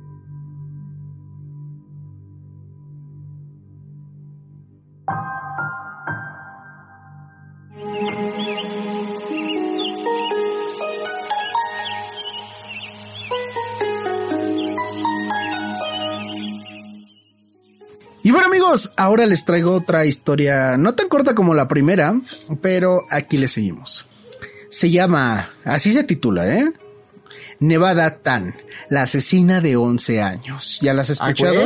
[18.71, 22.21] Amigos, ahora les traigo otra historia, no tan corta como la primera,
[22.61, 24.07] pero aquí le seguimos.
[24.69, 26.71] Se llama, así se titula, ¿eh?
[27.59, 28.55] Nevada Tan,
[28.89, 30.79] la asesina de 11 años.
[30.81, 31.63] ¿Ya la has Ay, escuchado?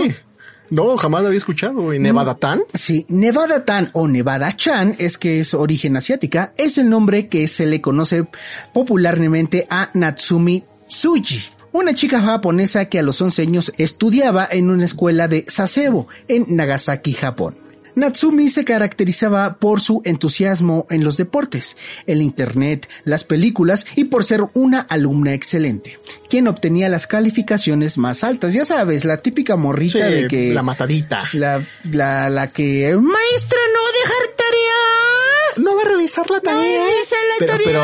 [0.71, 1.99] No, jamás lo había escuchado, güey.
[1.99, 2.63] ¿Nevada Tan?
[2.73, 7.47] Sí, Nevada Tan o Nevada Chan es que es origen asiática, es el nombre que
[7.49, 8.27] se le conoce
[8.73, 11.43] popularmente a Natsumi Tsuji,
[11.75, 16.47] una chica japonesa que a los 11 años estudiaba en una escuela de Sasebo en
[16.57, 17.59] Nagasaki, Japón.
[17.97, 24.25] Natsumi se caracterizaba por su entusiasmo en los deportes, el internet, las películas y por
[24.25, 28.53] ser una alumna excelente, quien obtenía las calificaciones más altas.
[28.53, 31.23] Ya sabes, la típica morrita Sí, de que la matadita.
[31.35, 35.65] la, la, la que, maestra, no dejar tarea.
[35.65, 37.65] No va a revisar la No revisar la pero, tarea.
[37.65, 37.81] pero,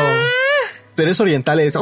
[1.01, 1.59] pero es oriental.
[1.59, 1.75] Es...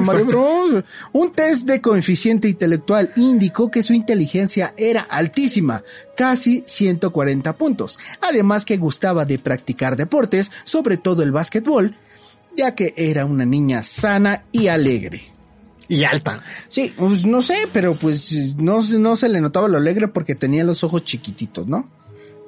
[0.00, 0.84] Mario.
[1.12, 5.84] Un test de coeficiente intelectual indicó que su inteligencia era altísima,
[6.16, 8.00] casi 140 puntos.
[8.20, 11.94] Además que gustaba de practicar deportes, sobre todo el básquetbol,
[12.56, 15.22] ya que era una niña sana y alegre.
[15.86, 16.42] Y alta.
[16.66, 20.64] Sí, pues no sé, pero pues no, no se le notaba lo alegre porque tenía
[20.64, 21.88] los ojos chiquititos, ¿no?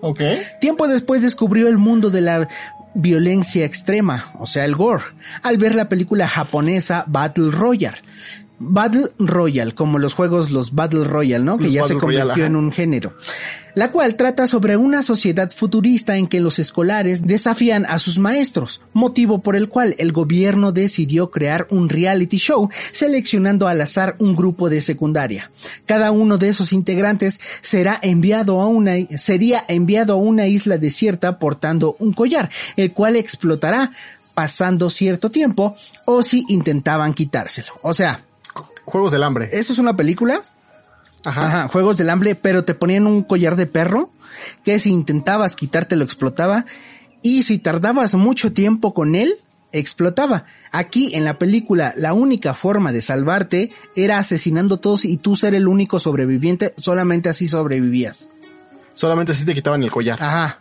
[0.01, 0.21] Ok.
[0.61, 2.49] Tiempo después descubrió el mundo de la
[2.95, 5.05] violencia extrema, o sea, el gore,
[5.43, 7.99] al ver la película japonesa Battle Royale.
[8.63, 11.57] Battle Royale, como los juegos, los Battle Royale, ¿no?
[11.57, 13.15] Que ya se convirtió Royale, en un género.
[13.75, 18.83] La cual trata sobre una sociedad futurista en que los escolares desafían a sus maestros,
[18.93, 24.37] motivo por el cual el gobierno decidió crear un reality show seleccionando al azar un
[24.37, 25.51] grupo de secundaria.
[25.87, 31.39] Cada uno de esos integrantes será enviado a una, sería enviado a una isla desierta
[31.39, 33.91] portando un collar, el cual explotará
[34.35, 37.73] pasando cierto tiempo o si intentaban quitárselo.
[37.83, 38.25] O sea,
[38.91, 39.49] Juegos del hambre.
[39.53, 40.43] eso es una película
[41.25, 41.43] Ajá.
[41.43, 44.11] Ajá, juegos del hambre, pero te ponían un collar de perro
[44.65, 46.65] que si intentabas quitártelo explotaba
[47.23, 49.35] y si tardabas mucho tiempo con él,
[49.73, 50.45] explotaba.
[50.73, 55.37] Aquí en la película la única forma de salvarte era asesinando a todos y tú
[55.37, 58.29] ser el único sobreviviente, solamente así sobrevivías.
[58.95, 60.23] Solamente así te quitaban el collar.
[60.23, 60.61] Ajá.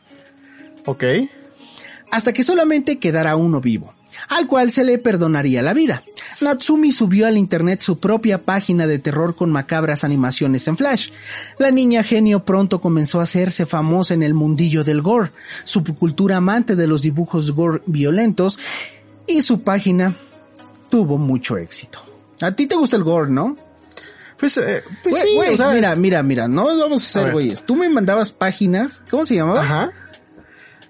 [0.85, 1.03] Ok.
[2.11, 3.93] hasta que solamente quedara uno vivo,
[4.27, 6.03] al cual se le perdonaría la vida.
[6.41, 11.11] Natsumi subió al internet su propia página de terror con macabras animaciones en Flash.
[11.57, 15.31] La niña genio pronto comenzó a hacerse famosa en el mundillo del gore,
[15.63, 18.59] subcultura amante de los dibujos gore violentos,
[19.27, 20.15] y su página
[20.89, 22.03] tuvo mucho éxito.
[22.41, 23.55] A ti te gusta el gore, ¿no?
[24.39, 27.33] Pues, eh, pues Güey, sí, güey, o sea, mira, mira, mira, no vamos a hacer
[27.33, 27.63] güeyes.
[27.63, 29.61] Tú me mandabas páginas, ¿cómo se llamaba?
[29.61, 29.91] Ajá.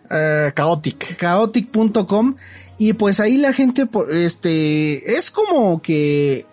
[0.09, 1.17] Eh, chaotic.
[1.17, 2.35] chaotic.com
[2.77, 6.45] y pues ahí la gente este es como que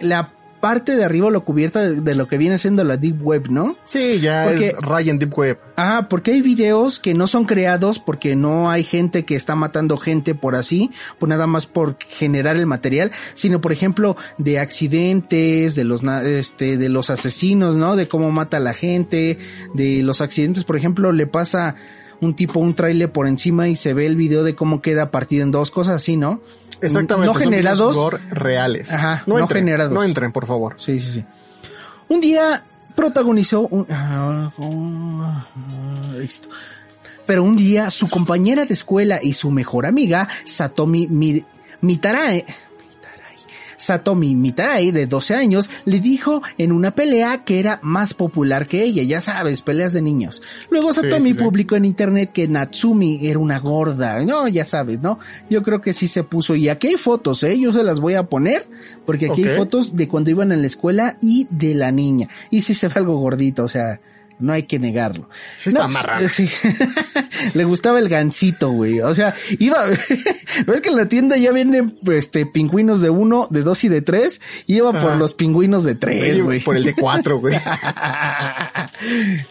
[0.00, 3.48] la parte de arriba lo cubierta de, de lo que viene siendo la deep web,
[3.48, 3.76] ¿no?
[3.86, 5.58] Sí, ya Porque- es Ryan Deep Web.
[5.76, 9.96] Ah, porque hay videos que no son creados porque no hay gente que está matando
[9.96, 15.76] gente por así, por nada más por generar el material, sino por ejemplo de accidentes,
[15.76, 17.96] de los este de los asesinos, ¿no?
[17.96, 19.38] De cómo mata a la gente,
[19.72, 21.76] de los accidentes, por ejemplo, le pasa
[22.20, 25.42] un tipo un trailer por encima y se ve el video de cómo queda partido
[25.42, 26.40] en dos cosas así, ¿no?
[26.80, 27.32] Exactamente.
[27.32, 27.96] No generados.
[28.30, 28.92] reales.
[28.92, 29.94] Ajá, no entren, generados.
[29.94, 30.74] No entren, por favor.
[30.78, 31.24] Sí, sí, sí.
[32.08, 32.64] Un día
[32.94, 33.86] protagonizó un...
[36.18, 36.48] Listo.
[37.26, 41.44] Pero un día su compañera de escuela y su mejor amiga, Satomi Mi-
[41.80, 42.44] Mitarae, Mitarai,
[43.80, 48.82] Satomi Mitarai, de 12 años, le dijo en una pelea que era más popular que
[48.82, 50.42] ella, ya sabes, peleas de niños.
[50.68, 51.42] Luego Satomi sí, sí.
[51.42, 55.18] publicó en internet que Natsumi era una gorda, no, ya sabes, ¿no?
[55.48, 57.58] Yo creo que sí se puso, y aquí hay fotos, ¿eh?
[57.58, 58.68] Yo se las voy a poner,
[59.06, 62.28] porque aquí hay fotos de cuando iban en la escuela y de la niña.
[62.50, 63.98] Y sí se ve algo gordito, o sea,
[64.40, 65.28] no hay que negarlo.
[65.58, 66.28] Sí está No, marrano.
[66.28, 66.48] Sí.
[67.54, 69.00] Le gustaba el gansito, güey.
[69.00, 69.84] O sea, iba,
[70.66, 74.02] ves que en la tienda ya venden, este, pingüinos de uno, de dos y de
[74.02, 76.60] tres, y iba por los pingüinos de tres, güey.
[76.60, 77.54] Por el de cuatro, güey.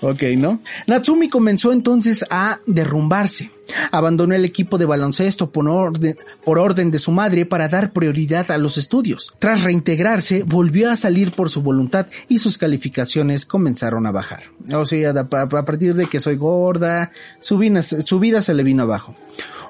[0.02, 0.62] ok, ¿no?
[0.88, 3.52] Natsumi comenzó entonces a derrumbarse.
[3.92, 8.50] Abandonó el equipo de baloncesto por orden, por orden de su madre para dar prioridad
[8.50, 9.32] a los estudios.
[9.38, 14.44] Tras reintegrarse, volvió a salir por su voluntad y sus calificaciones comenzaron a bajar.
[14.74, 18.84] O sea, a, partir de que soy gorda, su vida, su vida se le vino
[18.84, 19.16] abajo.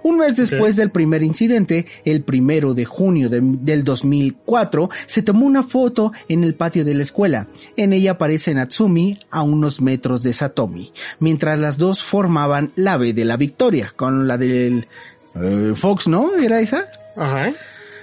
[0.01, 5.45] Un mes después del primer incidente, el primero de junio de- del 2004, se tomó
[5.45, 7.47] una foto en el patio de la escuela.
[7.75, 13.13] En ella aparece Natsumi a unos metros de Satomi, mientras las dos formaban la B
[13.13, 14.87] de la victoria, con la del
[15.35, 16.35] eh, Fox, ¿no?
[16.35, 16.85] ¿Era esa?
[17.15, 17.53] Ajá.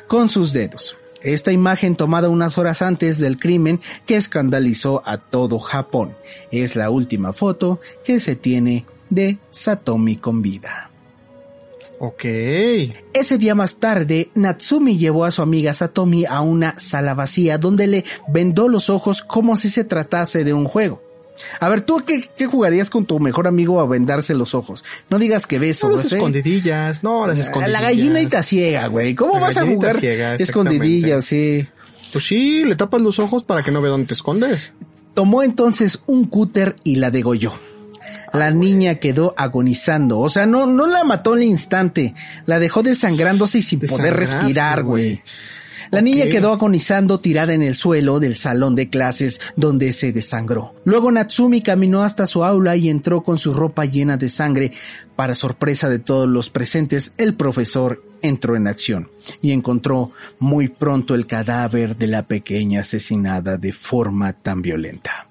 [0.06, 0.96] con sus dedos.
[1.22, 6.14] Esta imagen tomada unas horas antes del crimen que escandalizó a todo Japón.
[6.52, 10.90] Es la última foto que se tiene de Satomi con vida.
[11.98, 12.24] Ok.
[13.12, 17.86] Ese día más tarde, Natsumi llevó a su amiga Satomi a una sala vacía donde
[17.86, 21.05] le vendó los ojos como si se tratase de un juego.
[21.60, 24.84] A ver, ¿tú qué, qué jugarías con tu mejor amigo a vendarse los ojos?
[25.10, 27.02] No digas que beso, No, las escondidillas.
[27.02, 27.80] No, las escondidillas.
[27.80, 29.14] La gallinita ciega, güey.
[29.14, 31.24] ¿Cómo La vas a jugar ciega, escondidillas?
[31.24, 31.66] Sí.
[32.12, 34.72] Pues sí, le tapas los ojos para que no vea dónde te escondes.
[35.14, 37.54] Tomó entonces un cúter y la degolló.
[38.32, 42.14] La niña quedó agonizando, o sea, no, no la mató al instante,
[42.44, 45.22] la dejó desangrándose y sin poder respirar, güey.
[45.90, 50.74] La niña quedó agonizando tirada en el suelo del salón de clases donde se desangró.
[50.84, 54.72] Luego Natsumi caminó hasta su aula y entró con su ropa llena de sangre.
[55.14, 59.10] Para sorpresa de todos los presentes, el profesor entró en acción
[59.40, 65.26] y encontró muy pronto el cadáver de la pequeña asesinada de forma tan violenta.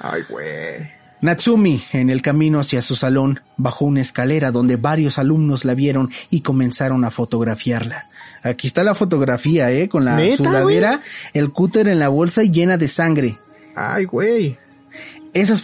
[0.00, 0.98] Ay, güey.
[1.20, 6.10] Natsumi, en el camino hacia su salón, bajó una escalera donde varios alumnos la vieron
[6.30, 8.06] y comenzaron a fotografiarla.
[8.48, 11.00] Aquí está la fotografía, eh, con la ¿Neta, sudadera,
[11.34, 13.38] el cúter en la bolsa y llena de sangre.
[13.74, 14.58] Ay, güey.
[15.34, 15.62] Esas,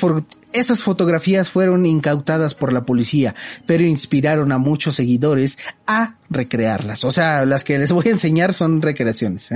[0.54, 3.34] esas fotografías fueron incautadas por la policía,
[3.66, 7.02] pero inspiraron a muchos seguidores a recrearlas.
[7.04, 9.50] O sea, las que les voy a enseñar son recreaciones.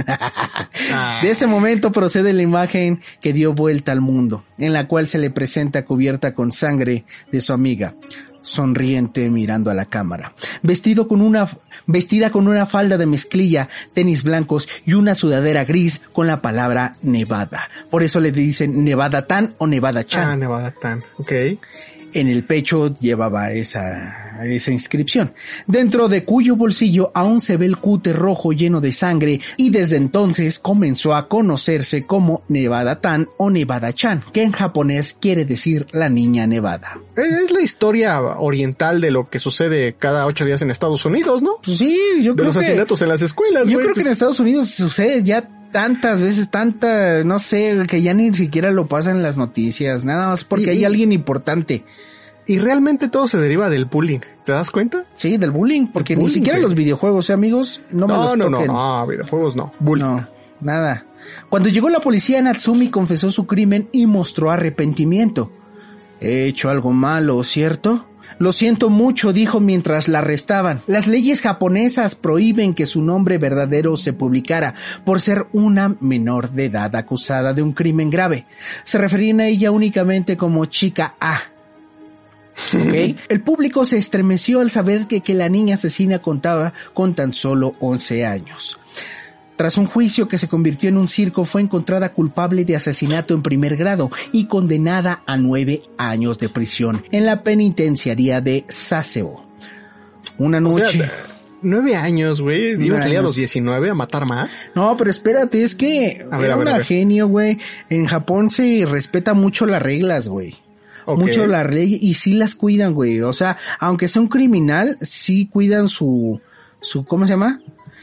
[1.22, 5.18] De ese momento procede la imagen que dio vuelta al mundo, en la cual se
[5.18, 7.94] le presenta cubierta con sangre de su amiga,
[8.48, 11.48] sonriente mirando a la cámara, vestido con una,
[11.86, 16.96] vestida con una falda de mezclilla, tenis blancos y una sudadera gris con la palabra
[17.02, 17.68] Nevada.
[17.90, 20.28] Por eso le dicen Nevada Tan o Nevada Chan.
[20.28, 21.00] Ah, Nevada Tan.
[21.18, 21.32] Ok.
[22.14, 25.32] En el pecho llevaba esa, esa inscripción,
[25.66, 29.96] dentro de cuyo bolsillo aún se ve el cúter rojo lleno de sangre y desde
[29.96, 35.86] entonces comenzó a conocerse como Nevada Tan o Nevada Chan, que en japonés quiere decir
[35.92, 36.98] la niña nevada.
[37.16, 41.56] Es la historia oriental de lo que sucede cada ocho días en Estados Unidos, ¿no?
[41.64, 42.60] Pues sí, yo De creo los que...
[42.64, 46.22] asesinatos en las escuelas, Yo güey, creo que en pues- Estados Unidos sucede ya tantas
[46.22, 50.44] veces, tanta, no sé, que ya ni siquiera lo pasan en las noticias, nada más
[50.44, 51.84] porque Y- hay alguien importante.
[52.48, 54.20] Y realmente todo se deriva del bullying.
[54.44, 55.04] ¿Te das cuenta?
[55.12, 58.48] Sí, del bullying, porque ni siquiera los videojuegos, ¿eh, amigos, no, me No, los no,
[58.48, 58.72] no, toquen.
[58.72, 59.70] no, videojuegos no.
[59.78, 60.04] Bullying.
[60.06, 60.28] No,
[60.62, 61.04] nada.
[61.50, 65.52] Cuando llegó la policía, Natsumi confesó su crimen y mostró arrepentimiento.
[66.22, 68.06] He hecho algo malo, ¿cierto?
[68.38, 70.80] Lo siento mucho, dijo mientras la arrestaban.
[70.86, 74.74] Las leyes japonesas prohíben que su nombre verdadero se publicara
[75.04, 78.46] por ser una menor de edad acusada de un crimen grave.
[78.84, 81.40] Se referían a ella únicamente como chica A.
[83.28, 87.74] El público se estremeció al saber que, que la niña asesina contaba con tan solo
[87.80, 88.78] 11 años.
[89.56, 93.42] Tras un juicio que se convirtió en un circo, fue encontrada culpable de asesinato en
[93.42, 99.44] primer grado y condenada a nueve años de prisión en la penitenciaría de Sasebo.
[100.36, 101.10] Una O sea, noche...
[101.62, 102.80] nueve años, güey.
[102.84, 103.30] Iba a salir a años.
[103.30, 104.56] los 19 a matar más.
[104.76, 106.86] No, pero espérate, es que A ver, a ver, una a ver.
[106.86, 107.58] genio, güey.
[107.90, 110.56] En Japón se respeta mucho las reglas, güey.
[111.16, 113.20] Mucho la ley y sí las cuidan, güey.
[113.20, 116.40] O sea, aunque sea un criminal, sí cuidan su,
[116.80, 117.60] su, ¿cómo se llama?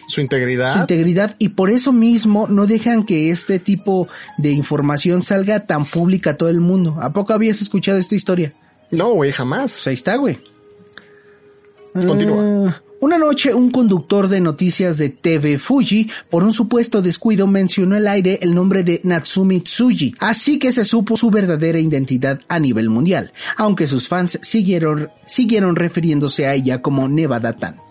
[0.08, 0.74] Su integridad.
[0.74, 5.86] Su integridad y por eso mismo no dejan que este tipo de información salga tan
[5.86, 6.98] pública a todo el mundo.
[7.02, 8.54] ¿A poco habías escuchado esta historia?
[8.92, 9.74] no, güey, jamás.
[9.74, 10.40] Pues ahí está, güey.
[11.94, 12.70] Continúa.
[12.70, 17.96] Ah, una noche, un conductor de noticias de TV Fuji, por un supuesto descuido, mencionó
[17.96, 22.58] al aire el nombre de Natsumi Tsuji, así que se supo su verdadera identidad a
[22.58, 27.85] nivel mundial, aunque sus fans siguieron, siguieron refiriéndose a ella como Nevada Tan.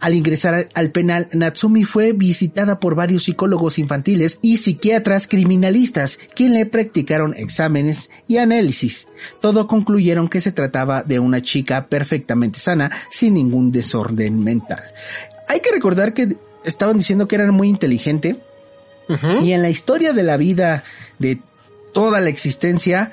[0.00, 6.54] Al ingresar al penal, Natsumi fue visitada por varios psicólogos infantiles y psiquiatras criminalistas, quien
[6.54, 9.08] le practicaron exámenes y análisis.
[9.40, 14.82] Todo concluyeron que se trataba de una chica perfectamente sana, sin ningún desorden mental.
[15.48, 18.40] Hay que recordar que estaban diciendo que era muy inteligente
[19.40, 20.84] y en la historia de la vida
[21.18, 21.40] de
[21.94, 23.10] toda la existencia,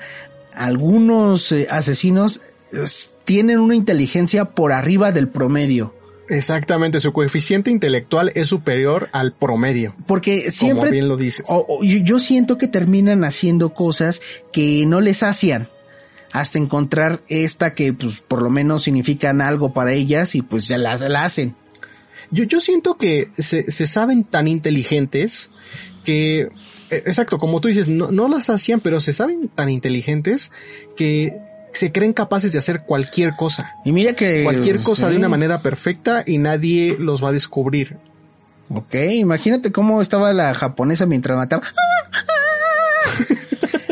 [0.54, 2.42] algunos eh, asesinos
[2.72, 2.84] eh,
[3.24, 5.94] tienen una inteligencia por arriba del promedio.
[6.28, 9.94] Exactamente, su coeficiente intelectual es superior al promedio.
[10.06, 11.44] Porque siempre, Como bien lo dices.
[11.48, 14.20] o- o yo, siento que terminan haciendo cosas
[14.52, 15.68] que no les hacían
[16.32, 20.76] hasta encontrar esta que pues por lo menos significan algo para ellas y pues ya
[20.78, 21.54] las la hacen.
[22.32, 25.50] Yo, yo siento que se, se saben tan inteligentes
[26.04, 26.40] que,
[26.90, 30.50] eh, exacto, como tú dices, no, no las hacían, pero se saben tan inteligentes
[30.96, 31.32] que
[31.76, 33.72] se creen capaces de hacer cualquier cosa.
[33.84, 35.12] Y mira que Cualquier cosa sí.
[35.12, 37.96] de una manera perfecta y nadie los va a descubrir.
[38.68, 41.62] Ok, imagínate cómo estaba la japonesa mientras mataba.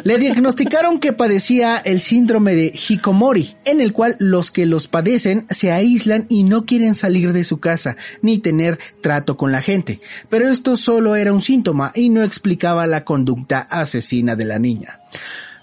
[0.05, 5.47] Le diagnosticaron que padecía el síndrome de Hikomori, en el cual los que los padecen
[5.49, 10.03] se aíslan y no quieren salir de su casa ni tener trato con la gente.
[10.29, 15.01] Pero esto solo era un síntoma y no explicaba la conducta asesina de la niña.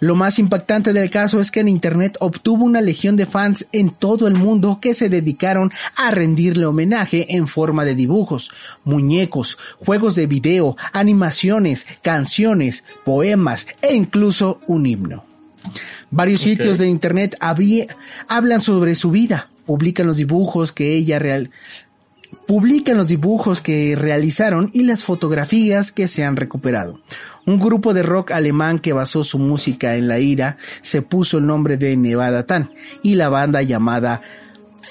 [0.01, 3.91] Lo más impactante del caso es que en Internet obtuvo una legión de fans en
[3.91, 8.49] todo el mundo que se dedicaron a rendirle homenaje en forma de dibujos,
[8.83, 15.23] muñecos, juegos de video, animaciones, canciones, poemas e incluso un himno.
[16.09, 17.85] Varios sitios de Internet había-
[18.27, 21.51] hablan sobre su vida, publican los dibujos que ella real,
[22.51, 26.99] publican los dibujos que realizaron y las fotografías que se han recuperado.
[27.45, 31.47] Un grupo de rock alemán que basó su música en la ira se puso el
[31.47, 32.69] nombre de Nevada Tan
[33.03, 34.21] y la banda llamada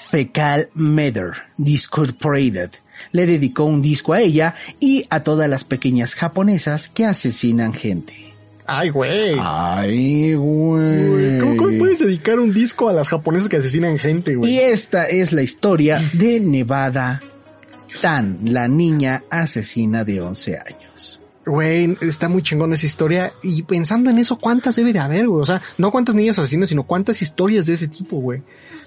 [0.08, 2.70] Fecal Matter Discorporated
[3.12, 8.32] le dedicó un disco a ella y a todas las pequeñas japonesas que asesinan gente.
[8.64, 9.36] Ay, güey.
[9.38, 11.38] Ay, Güey.
[11.38, 14.58] ¿Cómo, cómo puedes dedicar un disco a las japonesas que asesinan gente, Y güey?
[14.60, 17.20] esta es la historia de Nevada
[18.00, 21.20] Tan, la niña asesina de 11 años.
[21.46, 23.32] Güey, está muy chingón esa historia.
[23.42, 25.42] Y pensando en eso, ¿cuántas debe de haber, güey?
[25.42, 28.42] O sea, no cuántas niñas asesinas, sino cuántas historias de ese tipo, güey.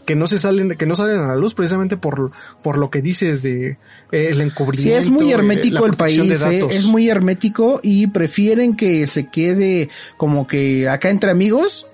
[0.06, 2.32] Que no se salen, que no salen a la luz precisamente por,
[2.62, 3.78] por lo que dices de eh,
[4.12, 5.02] el encubrimiento.
[5.02, 9.28] Sí, es muy eh, hermético el país, eh, es muy hermético y prefieren que se
[9.30, 11.88] quede como que acá entre amigos,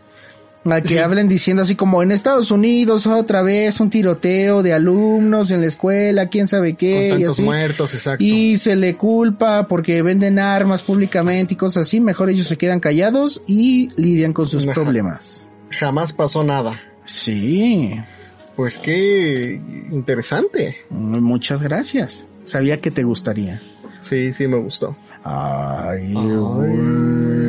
[0.72, 0.98] a que Sí.
[0.98, 5.68] hablen diciendo así como en Estados Unidos otra vez un tiroteo de alumnos en la
[5.68, 7.44] escuela, quién sabe qué, Con y tantos así.
[7.44, 8.24] muertos, exacto.
[8.24, 12.80] Y se le culpa porque venden armas públicamente y cosas así, mejor ellos se quedan
[12.80, 14.74] callados y lidian con sus Ajá.
[14.74, 15.50] problemas.
[15.72, 16.80] Jamás pasó nada.
[17.06, 17.94] Sí,
[18.56, 19.62] Pues qué
[19.92, 20.78] interesante.
[20.90, 22.26] muchas gracias.
[22.46, 23.62] Sabía que te gustaría.
[24.02, 24.96] Sí, sí, me gustó.
[25.24, 27.49] Ay, Ay.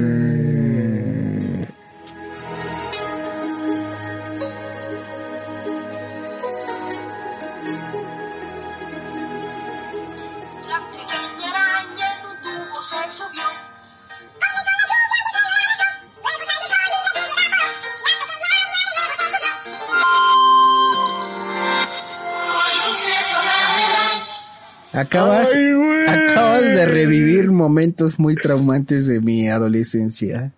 [25.01, 25.73] Acabas, Ay,
[26.07, 30.53] acabas de revivir momentos muy traumantes de mi adolescencia.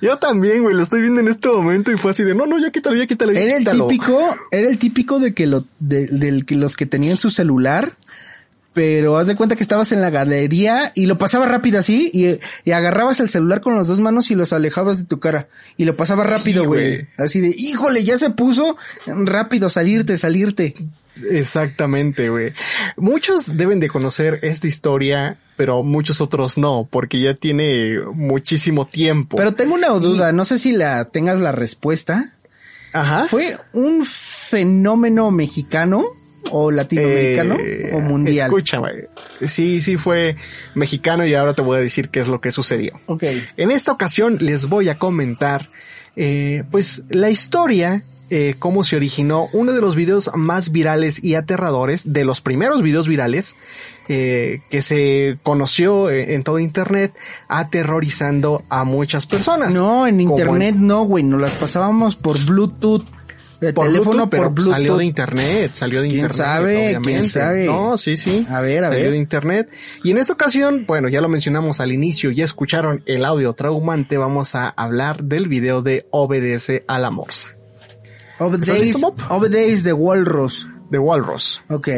[0.00, 2.58] Yo también, güey, lo estoy viendo en este momento y fue así de, no, no,
[2.58, 3.32] ya quítalo, ya quítalo.
[3.32, 3.86] ya Era el quítalo".
[3.86, 7.92] típico, era el típico de que lo, de, del que los que tenían su celular
[8.74, 12.38] pero haz de cuenta que estabas en la galería y lo pasaba rápido así y,
[12.64, 15.84] y agarrabas el celular con las dos manos y los alejabas de tu cara y
[15.84, 17.08] lo pasaba rápido, güey.
[17.16, 20.76] así de, híjole, ya se puso rápido, salirte, salirte.
[21.30, 22.52] Exactamente, güey.
[22.96, 29.36] Muchos deben de conocer esta historia, pero muchos otros no, porque ya tiene muchísimo tiempo.
[29.36, 32.32] Pero tengo una duda, no sé si la tengas la respuesta.
[32.92, 33.26] Ajá.
[33.28, 36.04] ¿Fue un fenómeno mexicano
[36.50, 38.46] o latinoamericano Eh, o mundial?
[38.46, 39.08] Escúchame.
[39.46, 40.36] Sí, sí fue
[40.74, 42.98] mexicano y ahora te voy a decir qué es lo que sucedió.
[43.06, 43.24] Ok.
[43.56, 45.70] En esta ocasión les voy a comentar,
[46.16, 51.34] eh, pues, la historia, eh, cómo se originó uno de los videos más virales y
[51.34, 53.56] aterradores, de los primeros videos virales,
[54.08, 57.14] eh, que se conoció eh, en todo internet,
[57.48, 59.74] aterrorizando a muchas personas.
[59.74, 63.04] No, en internet no, güey, nos las pasábamos por Bluetooth.
[63.60, 64.72] El por teléfono Bluetooth, pero por Bluetooth.
[64.72, 66.46] salió de internet, salió de ¿Quién internet.
[66.46, 66.76] sabe?
[66.86, 67.10] obviamente.
[67.10, 67.64] ¿Quién sabe?
[67.66, 68.46] No, sí, sí.
[68.48, 69.10] A ver, a salió ver.
[69.10, 69.68] de internet.
[70.04, 74.16] Y en esta ocasión, bueno, ya lo mencionamos al inicio, ya escucharon el audio traumante,
[74.16, 77.48] vamos a hablar del video de Obedece a la Morsa,
[78.38, 80.68] Of Days de Walrus.
[80.90, 81.62] de Walrus.
[81.68, 81.88] Ok.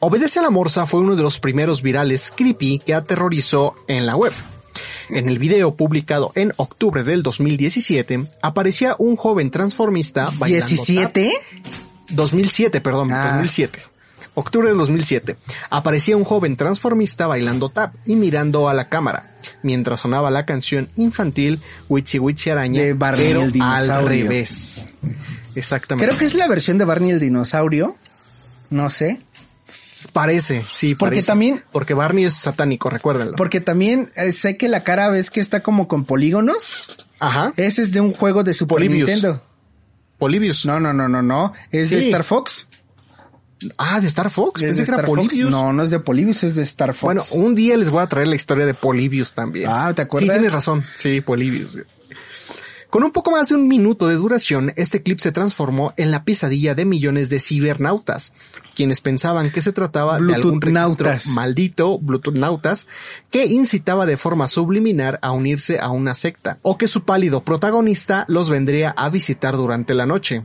[0.00, 4.16] Obedece a la Morsa fue uno de los primeros virales creepy que aterrorizó en la
[4.16, 4.32] web.
[5.08, 10.76] En el video publicado en octubre del 2017, aparecía un joven transformista bailando tap
[11.14, 11.30] 17.
[12.10, 13.24] 2007, perdón, Ah.
[13.34, 13.80] 2007.
[14.38, 15.36] Octubre del 2007.
[15.70, 20.90] Aparecía un joven transformista bailando tap y mirando a la cámara, mientras sonaba la canción
[20.94, 24.86] infantil Witchy Witchy Araña, De Barney pero el al revés.
[25.54, 26.06] Exactamente.
[26.06, 27.96] Creo que es la versión de Barney el dinosaurio.
[28.68, 29.22] No sé.
[30.12, 31.26] Parece, sí, Porque parece.
[31.28, 33.36] también- Porque Barney es satánico, recuérdenlo.
[33.36, 36.96] Porque también eh, sé que la cara ves que está como con polígonos.
[37.18, 37.52] Ajá.
[37.56, 39.08] Ese es de un juego de Super Polybius.
[39.08, 39.42] Nintendo.
[40.18, 40.66] Polybius.
[40.66, 41.52] No, no, no, no, no.
[41.70, 41.98] Es de.
[42.00, 42.68] Star Fox.
[43.78, 44.62] Ah, de Star Fox.
[44.62, 45.34] Es de Star Fox.
[45.40, 47.02] No, no es de Polybius, es de Star Fox.
[47.02, 49.68] Bueno, un día les voy a traer la historia de Polybius también.
[49.70, 50.28] Ah, ¿te acuerdas?
[50.28, 50.84] Sí, tienes razón.
[50.94, 51.78] Sí, Polybius.
[52.90, 56.24] Con un poco más de un minuto de duración, este clip se transformó en la
[56.24, 58.32] pesadilla de millones de cibernautas,
[58.74, 62.86] quienes pensaban que se trataba de algún registro maldito, Bluetooth nautas,
[63.30, 68.24] que incitaba de forma subliminar a unirse a una secta, o que su pálido protagonista
[68.28, 70.44] los vendría a visitar durante la noche.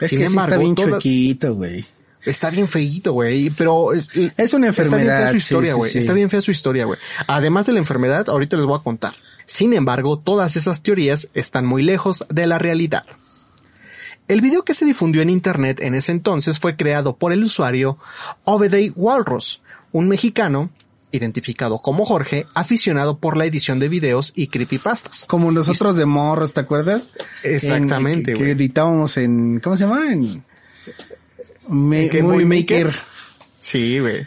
[0.00, 1.84] es Sin que sí embargo, está bien todas- chuequito, güey.
[2.26, 3.92] Está bien feíto, güey, pero...
[3.92, 5.18] Es una Está bien enfermedad.
[5.22, 5.90] fea su historia, sí, güey.
[5.90, 5.98] sí.
[5.98, 6.98] Está bien fea su historia, güey.
[7.26, 9.14] Además de la enfermedad, ahorita les voy a contar.
[9.44, 13.04] Sin embargo, todas esas teorías están muy lejos de la realidad.
[14.26, 17.98] El video que se difundió en internet en ese entonces fue creado por el usuario
[18.44, 19.60] Obedey Walrus,
[19.92, 20.70] un mexicano
[21.12, 25.26] identificado como Jorge, aficionado por la edición de videos y creepypastas.
[25.26, 27.12] Como nosotros de morros, ¿te acuerdas?
[27.42, 30.10] Exactamente, En- que, editábamos en, ¿cómo se llama?
[30.10, 30.42] En,
[31.68, 32.86] Me- ¿En qué, Movie Movie Maker.
[32.86, 33.00] Maker?
[33.58, 34.26] Sí, güey.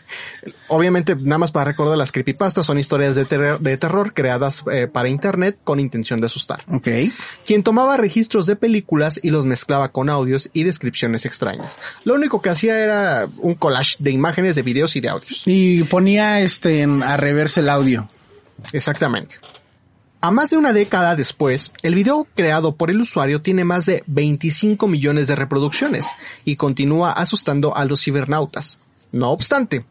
[0.67, 4.87] Obviamente, nada más para recordar, las creepypastas son historias de, terror- de terror creadas eh,
[4.91, 6.63] para internet con intención de asustar.
[6.73, 6.87] Ok.
[7.45, 11.77] quien tomaba registros de películas y los mezclaba con audios y descripciones extrañas.
[12.03, 15.43] Lo único que hacía era un collage de imágenes, de videos y de audios.
[15.45, 18.09] Y ponía este en, a reverse el audio.
[18.73, 19.35] Exactamente.
[20.19, 24.03] A más de una década después, el video creado por el usuario tiene más de
[24.07, 26.07] 25 millones de reproducciones
[26.43, 28.79] y continúa asustando a los cibernautas.
[29.11, 29.85] No obstante,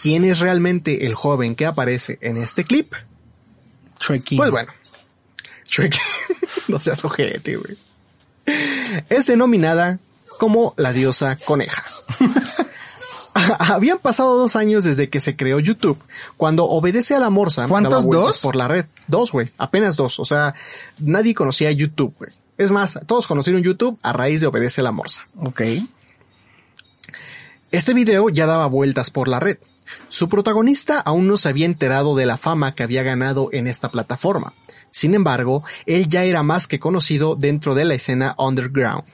[0.00, 2.94] ¿quién es realmente el joven que aparece en este clip?
[4.38, 4.72] Pues bueno.
[5.66, 5.96] Shrek.
[6.68, 7.76] no seas ojete, güey.
[9.08, 10.00] Es denominada
[10.38, 11.84] como la diosa coneja.
[13.58, 15.98] Habían pasado dos años desde que se creó YouTube,
[16.36, 17.66] cuando obedece a la morsa.
[17.68, 18.42] ¿Cuántos, daba vueltas dos?
[18.42, 18.86] Por la red.
[19.08, 19.50] Dos, güey.
[19.58, 20.20] Apenas dos.
[20.20, 20.54] O sea,
[20.98, 22.30] nadie conocía YouTube, güey.
[22.56, 25.22] Es más, todos conocieron YouTube a raíz de obedece a la morsa.
[25.36, 25.62] Ok.
[27.72, 29.58] Este video ya daba vueltas por la red.
[30.08, 33.88] Su protagonista aún no se había enterado de la fama que había ganado en esta
[33.88, 34.52] plataforma.
[34.92, 39.08] Sin embargo, él ya era más que conocido dentro de la escena underground.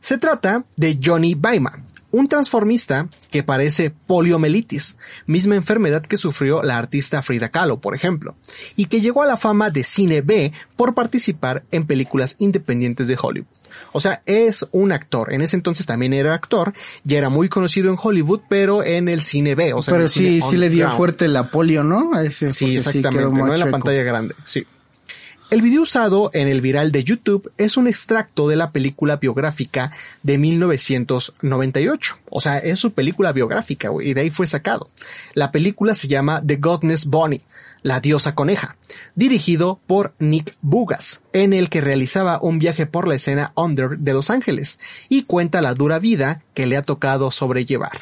[0.00, 1.80] Se trata de Johnny Baima,
[2.10, 4.96] un transformista que parece poliomielitis,
[5.26, 8.34] misma enfermedad que sufrió la artista Frida Kahlo, por ejemplo,
[8.76, 13.18] y que llegó a la fama de cine B por participar en películas independientes de
[13.20, 13.46] Hollywood.
[13.92, 15.32] O sea, es un actor.
[15.32, 16.72] En ese entonces también era actor,
[17.04, 19.74] ya era muy conocido en Hollywood, pero en el cine B.
[19.74, 22.14] O sea, Pero sí, sí le dio fuerte la polio, ¿no?
[22.14, 24.66] A ese, Sí, exactamente, no en la pantalla grande, sí.
[25.48, 29.92] El video usado en el viral de YouTube es un extracto de la película biográfica
[30.24, 32.18] de 1998.
[32.30, 34.88] O sea, es su película biográfica, y de ahí fue sacado.
[35.34, 37.42] La película se llama The Godness Bonnie,
[37.84, 38.74] la diosa coneja,
[39.14, 44.14] dirigido por Nick Bugas, en el que realizaba un viaje por la escena under de
[44.14, 48.00] Los Ángeles y cuenta la dura vida que le ha tocado sobrellevar.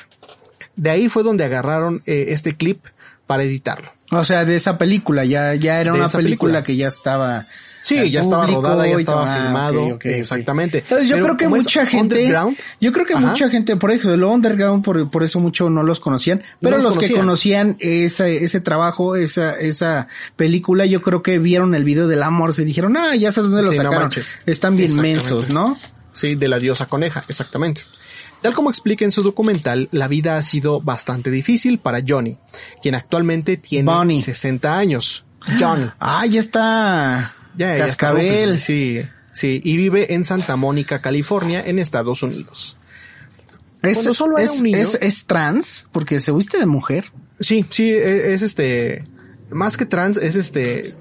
[0.77, 2.83] De ahí fue donde agarraron eh, este clip
[3.27, 3.94] para editarlo.
[4.21, 6.63] O sea, de esa película, ya, ya era una película, película.
[6.63, 7.47] que ya estaba.
[7.83, 9.31] Sí, al ya estaba rodada, ya estaba.
[9.31, 9.99] Ah, filmado.
[10.05, 10.79] exactamente.
[10.79, 12.35] Entonces yo Pero creo que mucha gente,
[12.81, 13.27] yo creo que Ajá.
[13.27, 16.85] mucha gente, por eso, lo underground, por, por eso mucho no los conocían, pero los
[16.85, 17.77] los que conocían.
[17.81, 22.65] ese, ese trabajo, esa, esa película, yo creo que vieron el video del amor, se
[22.65, 24.11] dijeron, ah, ya sé dónde lo Sí, sacaron.
[24.47, 25.77] Están bien mensos, ¿no?
[26.15, 27.83] Sí, de la diosa coneja, exactamente.
[28.45, 32.37] Tal como explica en su documental, la vida ha sido bastante difícil para Johnny,
[32.83, 34.21] quien actualmente tiene Bonnie.
[34.21, 35.25] 60 años.
[35.59, 35.91] Johnny.
[35.99, 37.35] Ah, ya está.
[37.57, 38.61] Ya, ya está Cascabel.
[38.61, 39.01] Sí,
[39.33, 42.77] sí, y vive en Santa Mónica, California, en Estados Unidos.
[43.81, 47.07] Es, Cuando solo era es, un niño- es, es trans, porque se viste de mujer.
[47.41, 49.05] Sí, sí, e- es, este,
[49.51, 50.95] más que trans, es este,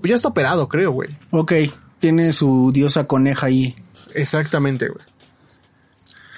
[0.00, 1.10] pues ya está operado, creo, güey.
[1.30, 1.52] Ok,
[1.98, 3.76] tiene su diosa coneja ahí.
[4.14, 5.04] Exactamente, güey.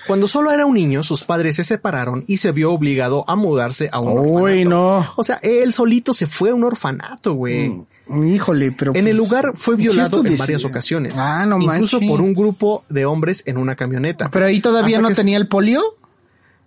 [0.07, 3.89] Cuando solo era un niño, sus padres se separaron y se vio obligado a mudarse
[3.93, 4.71] a un Uy, orfanato.
[4.71, 5.13] no.
[5.17, 7.69] O sea, él solito se fue a un orfanato, güey.
[8.07, 8.93] Mm, Híjole, pero.
[8.95, 11.17] En el pues, lugar fue ¿qué violado en varias ocasiones.
[11.17, 14.31] Ah, no Incluso por un grupo de hombres en una camioneta.
[14.31, 15.81] Pero ahí todavía Hasta no tenía el polio.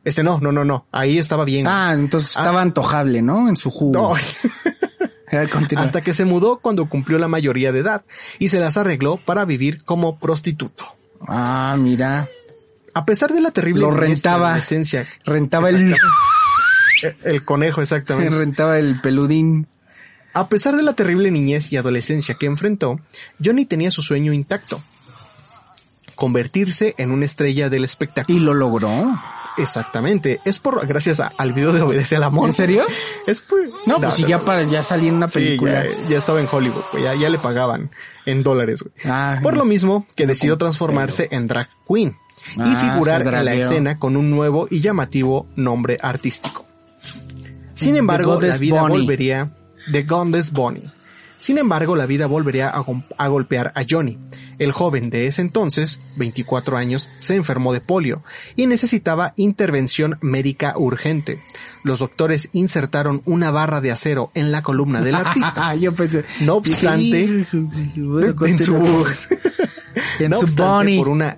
[0.03, 0.85] Este no, no, no, no.
[0.91, 1.65] Ahí estaba bien.
[1.67, 3.49] Ah, entonces estaba antojable, ¿no?
[3.49, 3.93] En su jugo.
[3.93, 4.13] no.
[5.77, 8.03] Hasta que se mudó cuando cumplió la mayoría de edad
[8.39, 10.85] y se las arregló para vivir como prostituto.
[11.27, 12.29] Ah, mira.
[12.95, 14.47] A pesar de la terrible Lo niñez y rentaba.
[14.49, 15.93] adolescencia, Rentaba el,
[17.23, 18.35] el conejo exactamente.
[18.37, 19.67] rentaba el peludín.
[20.33, 22.99] A pesar de la terrible niñez y adolescencia que enfrentó,
[23.43, 24.81] Johnny tenía su sueño intacto.
[26.15, 28.37] Convertirse en una estrella del espectáculo.
[28.37, 29.13] Y lo logró.
[29.57, 30.39] Exactamente.
[30.45, 32.47] Es por gracias a- al video de Obedece al Amor.
[32.47, 32.83] ¿En serio?
[33.27, 35.83] Es pues, No, pues si ya para, ya salí en una Sí, película.
[35.85, 37.89] ya, ya estaba en Hollywood, ya, ya le pagaban
[38.25, 38.93] en dólares, güey.
[39.11, 42.15] Ah, Por lo mismo que decidió transformarse en drag queen
[42.55, 46.65] y Ah, figurar en la escena con un nuevo y llamativo nombre artístico.
[47.73, 48.99] Sin embargo, la vida Bonnie.
[48.99, 49.51] volvería
[49.91, 50.89] The Goddess Bonnie.
[51.37, 54.17] Sin embargo, la vida volvería a, golpear a Johnny.
[54.57, 58.23] El joven de ese entonces, 24 años, se enfermó de polio
[58.55, 61.43] y necesitaba intervención médica urgente.
[61.83, 65.75] Los doctores insertaron una barra de acero en la columna del artista.
[65.75, 66.23] Yo pensé.
[66.39, 67.69] No obstante, en su.
[70.19, 71.37] En no obstante, por una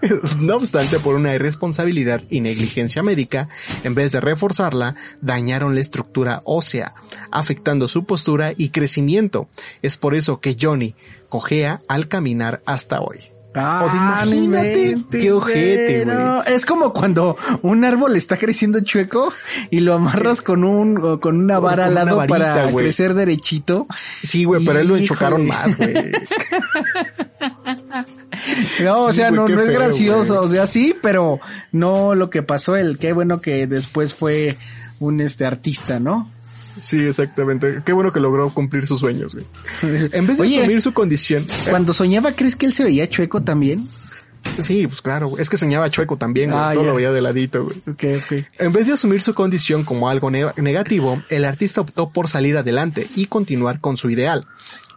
[0.38, 3.48] no obstante, por una irresponsabilidad y negligencia médica,
[3.84, 6.94] en vez de reforzarla, dañaron la estructura ósea,
[7.30, 9.48] afectando su postura y crecimiento.
[9.82, 10.94] Es por eso que Johnny
[11.28, 13.18] cojea al caminar hasta hoy.
[13.54, 16.18] Ah, imagínate qué ojete, güey.
[16.46, 19.32] Es como cuando un árbol está creciendo chueco
[19.70, 23.14] y lo amarras con un con una vara Con al una lado varita, para crecer
[23.14, 23.86] derechito.
[24.22, 25.94] Sí, güey, pero él lo chocaron más, güey.
[28.82, 30.46] No, o sea, no, no es feo, gracioso, güey.
[30.46, 31.40] o sea, sí, pero
[31.72, 32.98] no lo que pasó él.
[32.98, 34.56] Qué bueno que después fue
[35.00, 36.30] un este artista, ¿no?
[36.80, 37.82] Sí, exactamente.
[37.84, 39.46] Qué bueno que logró cumplir sus sueños, güey.
[40.12, 41.46] En vez de Oye, asumir su condición.
[41.70, 43.88] Cuando soñaba, ¿crees que él se veía chueco también?
[44.60, 45.42] Sí, pues claro, güey.
[45.42, 46.62] es que soñaba chueco también, güey.
[46.62, 47.78] Ah, Todo lo veía de ladito, güey.
[47.88, 48.44] Ok, ok.
[48.58, 52.56] En vez de asumir su condición como algo ne- negativo, el artista optó por salir
[52.56, 54.46] adelante y continuar con su ideal.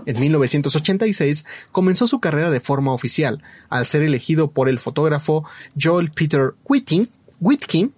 [0.05, 5.45] En 1986 comenzó su carrera de forma oficial, al ser elegido por el fotógrafo
[5.81, 7.93] Joel Peter Whitting, Whitkin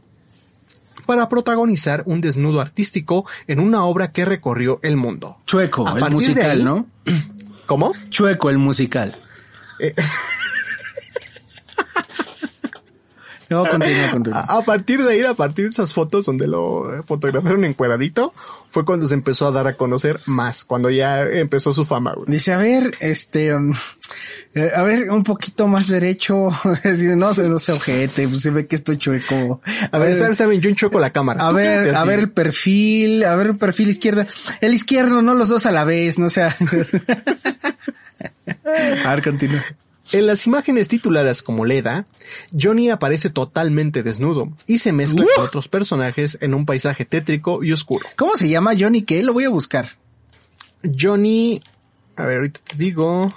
[1.06, 5.38] para protagonizar un desnudo artístico en una obra que recorrió el mundo.
[5.46, 6.88] Chueco, el musical, ahí- ¿no?
[7.66, 7.94] ¿Cómo?
[8.10, 9.18] Chueco, el musical.
[9.80, 9.94] Eh.
[13.54, 14.40] No, continúa, continúa.
[14.42, 18.34] A, a partir de ahí, a partir de esas fotos donde lo eh, fotografiaron encueradito,
[18.68, 22.26] fue cuando se empezó a dar a conocer más, cuando ya empezó su fama, güey.
[22.28, 23.74] Dice, a ver, este, um,
[24.56, 26.50] eh, a ver, un poquito más derecho.
[27.16, 29.62] No, se no se ojete, pues se ve que estoy chueco.
[29.92, 30.36] A ver, ¿saben?
[30.36, 30.62] saben?
[30.62, 31.48] Yo enchueco la cámara.
[31.48, 34.28] A ver, a ver el perfil, a ver el perfil izquierda.
[34.62, 36.56] El izquierdo, no los dos a la vez, no sea.
[39.06, 39.64] a ver, continúa.
[40.14, 42.06] En las imágenes tituladas como Leda,
[42.58, 47.72] Johnny aparece totalmente desnudo y se mezcla con otros personajes en un paisaje tétrico y
[47.74, 48.08] oscuro.
[48.16, 49.02] ¿Cómo se llama Johnny?
[49.02, 49.22] ¿Qué?
[49.24, 49.90] Lo voy a buscar.
[50.84, 51.62] Johnny,
[52.16, 53.34] a ver, ahorita te digo.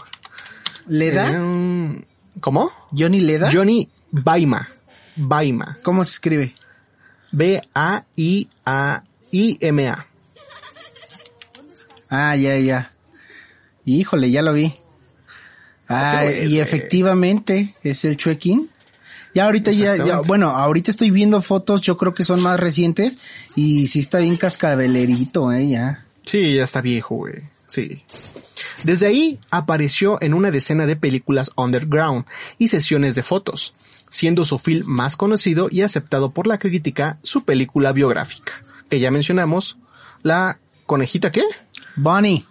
[0.87, 1.31] ¿Leda?
[1.33, 2.05] eh,
[2.41, 2.71] ¿Cómo?
[2.97, 3.51] ¿Johnny Leda?
[3.53, 4.69] Johnny Baima.
[5.17, 5.79] Baima.
[5.83, 6.55] ¿Cómo se escribe?
[8.77, 10.07] B-A-I-A-I-M-A.
[12.09, 12.93] Ah, ya, ya.
[13.85, 14.73] Híjole, ya lo vi.
[15.89, 16.61] Ah, ¿Qué ves, y güey?
[16.61, 18.71] efectivamente es el chuequín.
[19.35, 23.19] Ya ahorita ya, ya, bueno, ahorita estoy viendo fotos, yo creo que son más recientes
[23.55, 26.07] y sí está bien cascabelerito, eh, ya.
[26.25, 27.43] Sí, ya está viejo, güey.
[27.67, 28.03] Sí.
[28.83, 32.25] Desde ahí apareció en una decena de películas underground
[32.57, 33.75] y sesiones de fotos,
[34.09, 39.11] siendo su film más conocido y aceptado por la crítica su película biográfica, que ya
[39.11, 39.77] mencionamos,
[40.23, 41.43] la conejita qué?
[41.97, 42.47] Bonnie.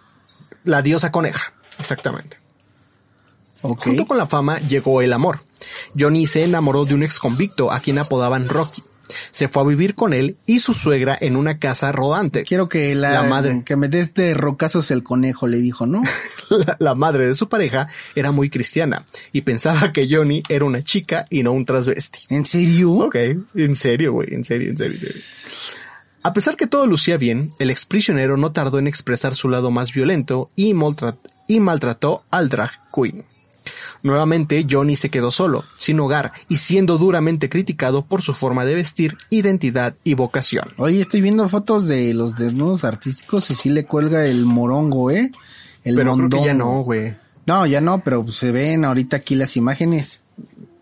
[0.62, 2.38] La diosa coneja, exactamente.
[3.74, 5.40] Junto con la fama llegó el amor.
[5.98, 8.82] Johnny se enamoró de un ex convicto a quien apodaban Rocky.
[9.30, 12.42] Se fue a vivir con él y su suegra en una casa rodante.
[12.42, 13.62] Quiero que la, La madre.
[13.64, 16.02] que me des de rocazos el conejo, le dijo, ¿no?
[16.50, 20.82] La, la madre de su pareja era muy cristiana y pensaba que Johnny era una
[20.82, 22.20] chica y no un transvesti.
[22.30, 22.92] ¿En serio?
[22.94, 23.16] Ok,
[23.54, 25.56] en serio, güey, en serio, en serio, en serio.
[26.24, 29.70] A pesar que todo lucía bien, el ex prisionero no tardó en expresar su lado
[29.70, 33.24] más violento y, maltrat- y maltrató al drag queen.
[34.02, 38.74] Nuevamente, Johnny se quedó solo, sin hogar y siendo duramente criticado por su forma de
[38.74, 40.72] vestir, identidad y vocación.
[40.76, 45.30] Oye, estoy viendo fotos de los desnudos artísticos y sí le cuelga el morongo, ¿eh?
[45.84, 47.14] El Pero creo que ya no, güey.
[47.46, 50.22] No, ya no, pero se ven ahorita aquí las imágenes.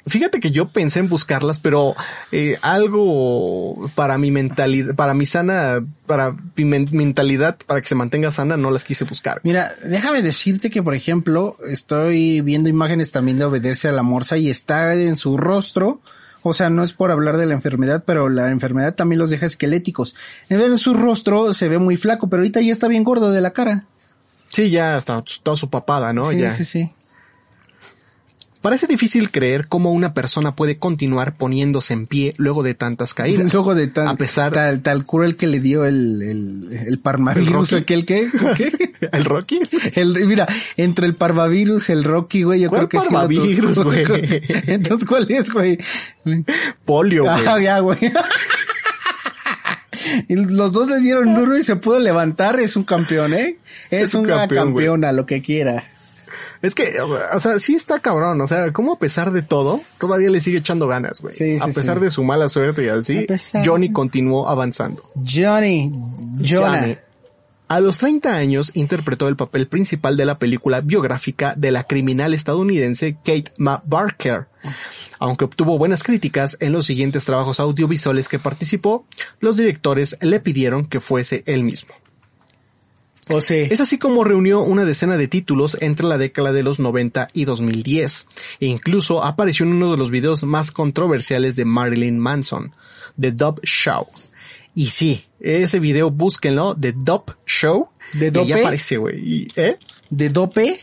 [0.07, 1.94] Fíjate que yo pensé en buscarlas, pero
[2.30, 7.94] eh, algo para mi mentalidad, para mi sana, para mi men- mentalidad, para que se
[7.94, 9.40] mantenga sana, no las quise buscar.
[9.44, 14.36] Mira, déjame decirte que, por ejemplo, estoy viendo imágenes también de obedecer a la morsa
[14.36, 16.00] y está en su rostro.
[16.42, 19.46] O sea, no es por hablar de la enfermedad, pero la enfermedad también los deja
[19.46, 20.14] esqueléticos.
[20.50, 23.52] En su rostro se ve muy flaco, pero ahorita ya está bien gordo de la
[23.52, 23.84] cara.
[24.48, 26.30] Sí, ya está toda su papada, ¿no?
[26.30, 26.50] sí, ya.
[26.50, 26.90] sí, sí.
[28.64, 33.52] Parece difícil creer cómo una persona puede continuar poniéndose en pie luego de tantas caídas.
[33.52, 37.74] Luego de tan, a pesar tal, tal cruel que le dio el, el, el parmavirus,
[37.74, 38.72] ¿El aquel que, ¿qué?
[39.12, 39.60] el Rocky.
[39.94, 40.48] El, mira,
[40.78, 43.84] entre el parvavirus, el Rocky, güey, yo ¿Cuál creo que sí tuvo.
[43.84, 44.42] güey?
[44.48, 45.76] Entonces, ¿cuál es, güey?
[46.86, 47.46] Polio, güey.
[47.46, 47.98] Ah, ya, güey.
[50.28, 53.58] Y los dos le dieron duro y se pudo levantar, es un campeón, ¿eh?
[53.90, 55.93] Es, Es un una campeón, campeona, lo que quiera.
[56.64, 58.40] Es que, o sea, sí está cabrón.
[58.40, 61.34] O sea, como a pesar de todo, todavía le sigue echando ganas, güey.
[61.34, 62.04] Sí, a sí, pesar sí.
[62.04, 65.02] de su mala suerte y así, A pesar- Johnny continuó avanzando.
[65.14, 65.92] Johnny,
[66.42, 66.80] Jonah.
[66.80, 66.96] Johnny.
[67.68, 72.34] A los 30 años interpretó el papel principal de la película biográfica de la criminal
[72.34, 74.46] estadounidense Kate Ma Barker.
[75.18, 79.06] Aunque obtuvo buenas críticas en los siguientes trabajos audiovisuales que participó,
[79.40, 81.94] los directores le pidieron que fuese él mismo.
[83.29, 86.79] O sea, Es así como reunió una decena de títulos entre la década de los
[86.79, 88.27] 90 y 2010,
[88.61, 92.72] e incluso apareció en uno de los videos más controversiales de Marilyn Manson,
[93.18, 94.09] The Dub Show.
[94.75, 97.89] Y sí, ese video búsquenlo, The Dub Show.
[98.12, 98.55] ¿De y dope?
[98.55, 99.49] ahí aparece, güey.
[99.57, 99.79] ¿Eh?
[100.11, 100.79] de dope,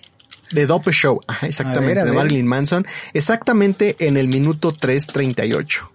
[0.53, 2.11] The Dope Show, ajá, exactamente, A ver, a de.
[2.11, 5.87] Marilyn Manson, exactamente en el minuto 3.38.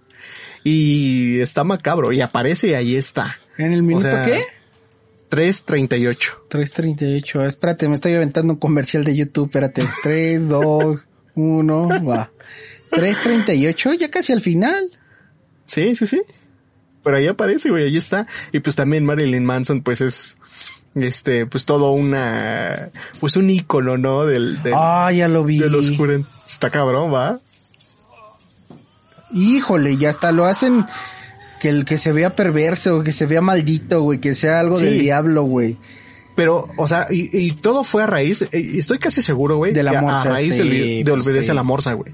[0.63, 3.37] Y está macabro, y aparece y ahí está.
[3.57, 4.45] ¿en el minuto sea, qué?
[5.29, 6.19] 3.38.
[6.49, 7.45] 338.
[7.45, 9.45] Espérate, me estoy aventando un comercial de YouTube.
[9.47, 9.83] Espérate.
[10.03, 12.31] 3, 2, 1, va.
[12.91, 14.89] 338, ya casi al final.
[15.65, 16.21] Sí, sí, sí.
[17.03, 18.27] Pero ahí aparece, güey, ahí está.
[18.51, 20.37] Y pues también Marilyn Manson, pues es,
[20.95, 24.25] este, pues todo una, pues un ícono, ¿no?
[24.25, 25.59] Del, del, Ah, ya lo vi.
[25.59, 25.89] de los.
[26.45, 27.39] Está cabrón, va.
[29.33, 30.85] Híjole, ya hasta lo hacen
[31.59, 34.85] que el que se vea perverso, que se vea maldito, güey, que sea algo Sí.
[34.85, 35.77] del diablo, güey.
[36.35, 39.73] Pero, o sea, y, y todo fue a raíz, eh, y estoy casi seguro, güey.
[39.73, 41.51] De la morsa, A raíz sí, del vi- de pues sí.
[41.51, 42.13] a la morsa, güey.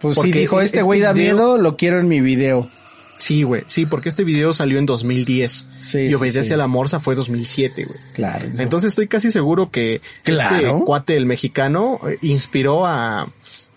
[0.00, 2.68] Pues Porque sí, dijo, este este güey da video- miedo, lo quiero en mi video.
[3.16, 3.62] Sí, güey.
[3.66, 5.66] Sí, porque este video salió en 2010.
[5.80, 6.52] Sí, y obedece sí.
[6.52, 7.98] a la morsa fue 2007, güey.
[8.12, 8.48] Claro.
[8.48, 8.60] eso.
[8.60, 10.56] Entonces estoy casi seguro que Claro.
[10.76, 13.28] este cuate, el mexicano, eh, inspiró a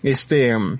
[0.03, 0.79] este um,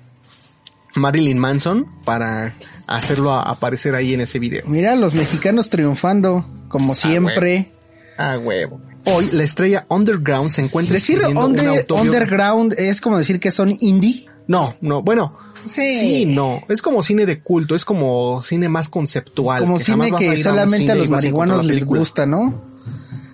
[0.97, 2.55] Marilyn Manson para
[2.87, 4.63] hacerlo a- aparecer ahí en ese video.
[4.67, 7.71] Mira, los mexicanos triunfando, como siempre.
[8.17, 8.81] Ah, huevo.
[9.05, 14.25] Hoy la estrella underground se encuentra Decir under- underground es como decir que son indie.
[14.47, 15.33] No, no, bueno.
[15.65, 15.99] Sí.
[15.99, 16.25] Sí.
[16.25, 16.61] no.
[16.69, 19.61] Es como cine de culto, es como cine más conceptual.
[19.61, 22.61] Como que cine a que a solamente a los a marihuanos les gusta, ¿no?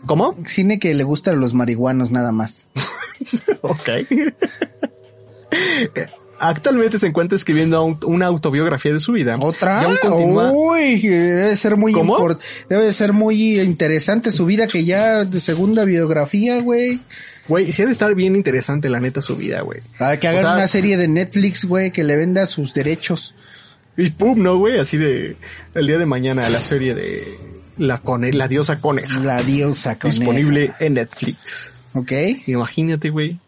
[0.06, 0.36] ¿Cómo?
[0.48, 2.68] Cine que le gusta a los marihuanos nada más.
[3.62, 3.90] Ok.
[6.50, 9.38] Actualmente se encuentra escribiendo un- una autobiografía de su vida.
[9.40, 9.82] ¿Otra?
[9.82, 10.52] Y aún continúa.
[10.52, 12.18] Uy, debe ser muy ¿Cómo?
[12.18, 12.40] import-
[12.70, 17.02] debe ser muy interesante su vida que ya de segunda biografía, güey.
[17.48, 19.82] Güey, sí ha de estar bien interesante la neta su vida, güey.
[20.00, 23.36] Para que O hagan sea, una serie de Netflix, güey, que le venda sus derechos.
[23.98, 24.80] Y pum, ¿no, güey?
[24.80, 25.36] Así de
[25.76, 27.38] el día de mañana la serie de
[27.78, 29.20] la cone la diosa coneja.
[29.20, 30.20] La diosa coneja.
[30.20, 31.72] disponible en Netflix.
[31.94, 32.12] Ok.
[32.48, 33.40] Imagínate, güey.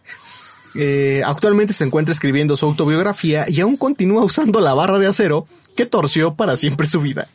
[0.76, 5.47] Eh, actualmente se encuentra escribiendo su autobiografía y aún continúa usando la barra de acero
[5.76, 7.28] que torció para siempre su vida.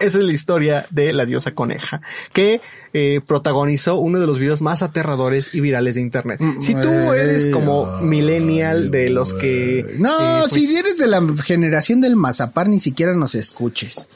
[0.00, 2.00] Esa es la historia de la diosa coneja,
[2.32, 2.60] que
[2.92, 6.40] eh, protagonizó uno de los videos más aterradores y virales de internet.
[6.60, 9.96] Si tú eres como millennial de los que...
[9.98, 14.06] No, eh, pues, si eres de la generación del mazapar, ni siquiera nos escuches.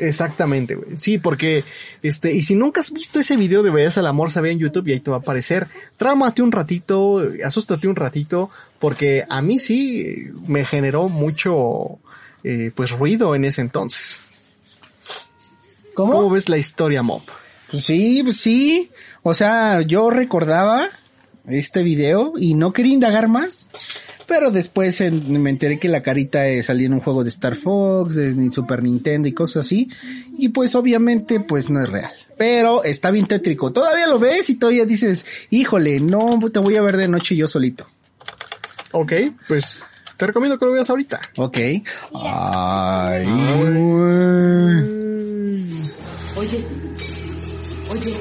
[0.00, 0.96] Exactamente, güey.
[0.96, 1.62] Sí, porque,
[2.02, 4.88] este, y si nunca has visto ese video de Belleza al Amor, sabe en YouTube
[4.88, 5.66] y ahí te va a aparecer.
[5.96, 11.98] Trámate un ratito, asústate un ratito, porque a mí sí eh, me generó mucho,
[12.42, 14.20] eh, pues ruido en ese entonces.
[15.94, 16.12] ¿Cómo?
[16.12, 17.22] ¿Cómo ves la historia, Mob?
[17.70, 18.90] Pues sí, pues sí.
[19.22, 20.88] O sea, yo recordaba
[21.46, 23.68] este video y no quería indagar más.
[24.30, 27.56] Pero después en- me enteré que la carita eh, salía en un juego de Star
[27.56, 29.90] Fox, de Super Nintendo y cosas así.
[30.38, 32.12] Y pues obviamente pues no es real.
[32.38, 33.72] Pero está bien tétrico.
[33.72, 37.48] Todavía lo ves y todavía dices, híjole, no te voy a ver de noche yo
[37.48, 37.88] solito.
[38.92, 39.12] Ok,
[39.48, 39.82] pues
[40.16, 41.20] te recomiendo que lo veas ahorita.
[41.36, 41.58] Ok.
[42.14, 44.90] Ay, güey.
[46.36, 46.64] Oye,
[47.90, 48.14] oye,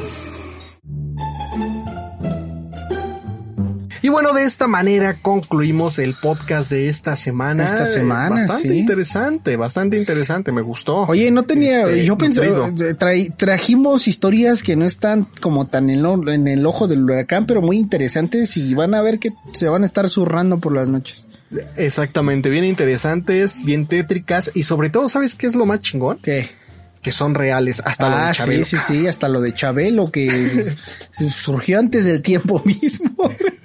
[4.09, 7.63] Y bueno, de esta manera concluimos el podcast de esta semana.
[7.63, 8.77] Esta semana, Bastante sí.
[8.79, 11.01] interesante, bastante interesante, me gustó.
[11.01, 16.01] Oye, no tenía, Este, yo pensé, tra- trajimos historias que no están como tan en,
[16.01, 19.69] lo- en el ojo del huracán, pero muy interesantes y van a ver que se
[19.69, 21.27] van a estar zurrando por las noches.
[21.75, 26.17] Exactamente, bien interesantes, bien tétricas y sobre todo, ¿sabes qué es lo más chingón?
[26.23, 26.49] ¿Qué?
[27.03, 28.65] Que son reales, hasta lo ah, de sí, Chabelo.
[28.65, 30.75] sí, sí, hasta lo de Chabelo que
[31.29, 33.11] surgió antes del tiempo mismo.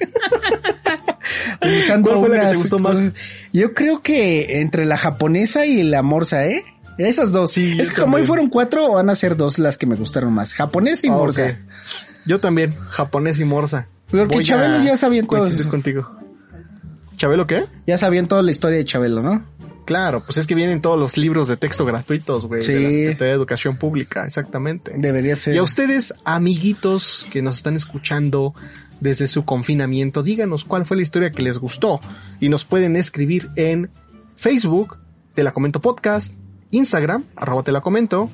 [1.80, 3.12] Usando ¿Cuál fue la que te gustó más?
[3.52, 6.62] Yo creo que entre la japonesa y la morsa, ¿eh?
[6.98, 7.52] Esas dos.
[7.52, 10.32] Sí, es que como hoy fueron cuatro, van a ser dos las que me gustaron
[10.32, 10.54] más.
[10.54, 11.56] Japonesa y Ah, morsa.
[12.26, 13.88] Yo también, japonés y morsa.
[14.10, 16.08] Porque Voy Chabelo ya sabían todo contigo.
[17.16, 17.66] ¿Chabelo qué?
[17.86, 19.44] Ya sabían toda la historia de Chabelo, ¿no?
[19.84, 22.62] Claro, pues es que vienen todos los libros de texto gratuitos, güey.
[22.62, 22.72] Sí.
[22.72, 24.92] De la Secretaría de Educación Pública, exactamente.
[24.96, 25.54] Debería ser.
[25.54, 28.54] Y a ustedes, amiguitos que nos están escuchando
[29.04, 32.00] desde su confinamiento, díganos cuál fue la historia que les gustó.
[32.40, 33.90] Y nos pueden escribir en
[34.34, 34.96] Facebook,
[35.34, 36.32] Te la Comento Podcast,
[36.70, 38.30] Instagram, arroba Te la Comento.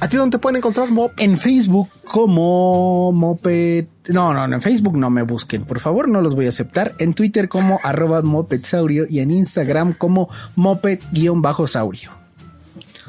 [0.00, 1.12] ¿A ti dónde te pueden encontrar, Mob?
[1.16, 3.86] En Facebook como Moped...
[4.08, 6.96] No, no, no, en Facebook no me busquen, por favor, no los voy a aceptar.
[6.98, 12.19] En Twitter como arroba Mopedsaurio y en Instagram como Moped-saurio.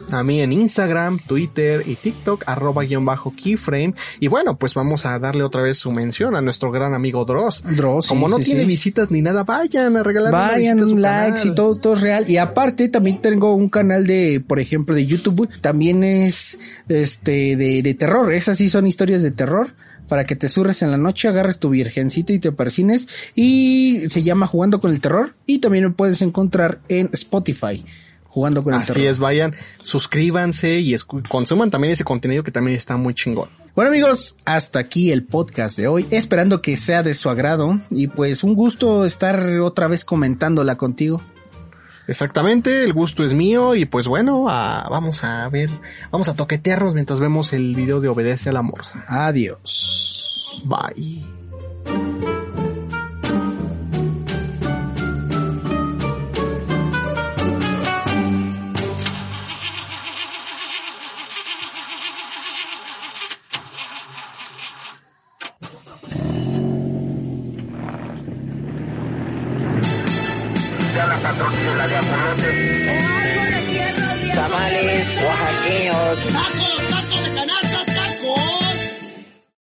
[0.10, 3.94] A mí en Instagram, Twitter y TikTok, arroba guion bajo keyframe.
[4.20, 7.64] Y bueno, pues vamos a darle otra vez su mención a nuestro gran amigo Dross.
[7.78, 8.68] Dross, sí, Como no sí, tiene sí.
[8.68, 11.48] visitas ni nada, vayan a regalar Vayan, a su likes canal.
[11.48, 12.26] y todo, todo es real.
[12.30, 15.50] Y aparte también tengo un canal de, por ejemplo, de YouTube.
[15.62, 18.34] También es, este, de, de terror.
[18.34, 19.74] Esas sí son historias de terror.
[20.08, 23.08] Para que te surres en la noche, agarres tu virgencita y te persines.
[23.34, 25.36] Y se llama Jugando con el Terror.
[25.46, 27.86] Y también lo puedes encontrar en Spotify.
[28.32, 29.08] Jugando con el Así Terror.
[29.08, 30.96] es, vayan, suscríbanse y
[31.30, 33.50] consuman también ese contenido que también está muy chingón.
[33.76, 38.08] Bueno amigos, hasta aquí el podcast de hoy, esperando que sea de su agrado y
[38.08, 41.22] pues un gusto estar otra vez comentándola contigo.
[42.08, 45.70] Exactamente, el gusto es mío y pues bueno, ah, vamos a ver,
[46.12, 48.82] vamos a toquetearnos mientras vemos el video de Obedece al Amor.
[49.08, 50.62] Adiós.
[50.66, 51.41] Bye.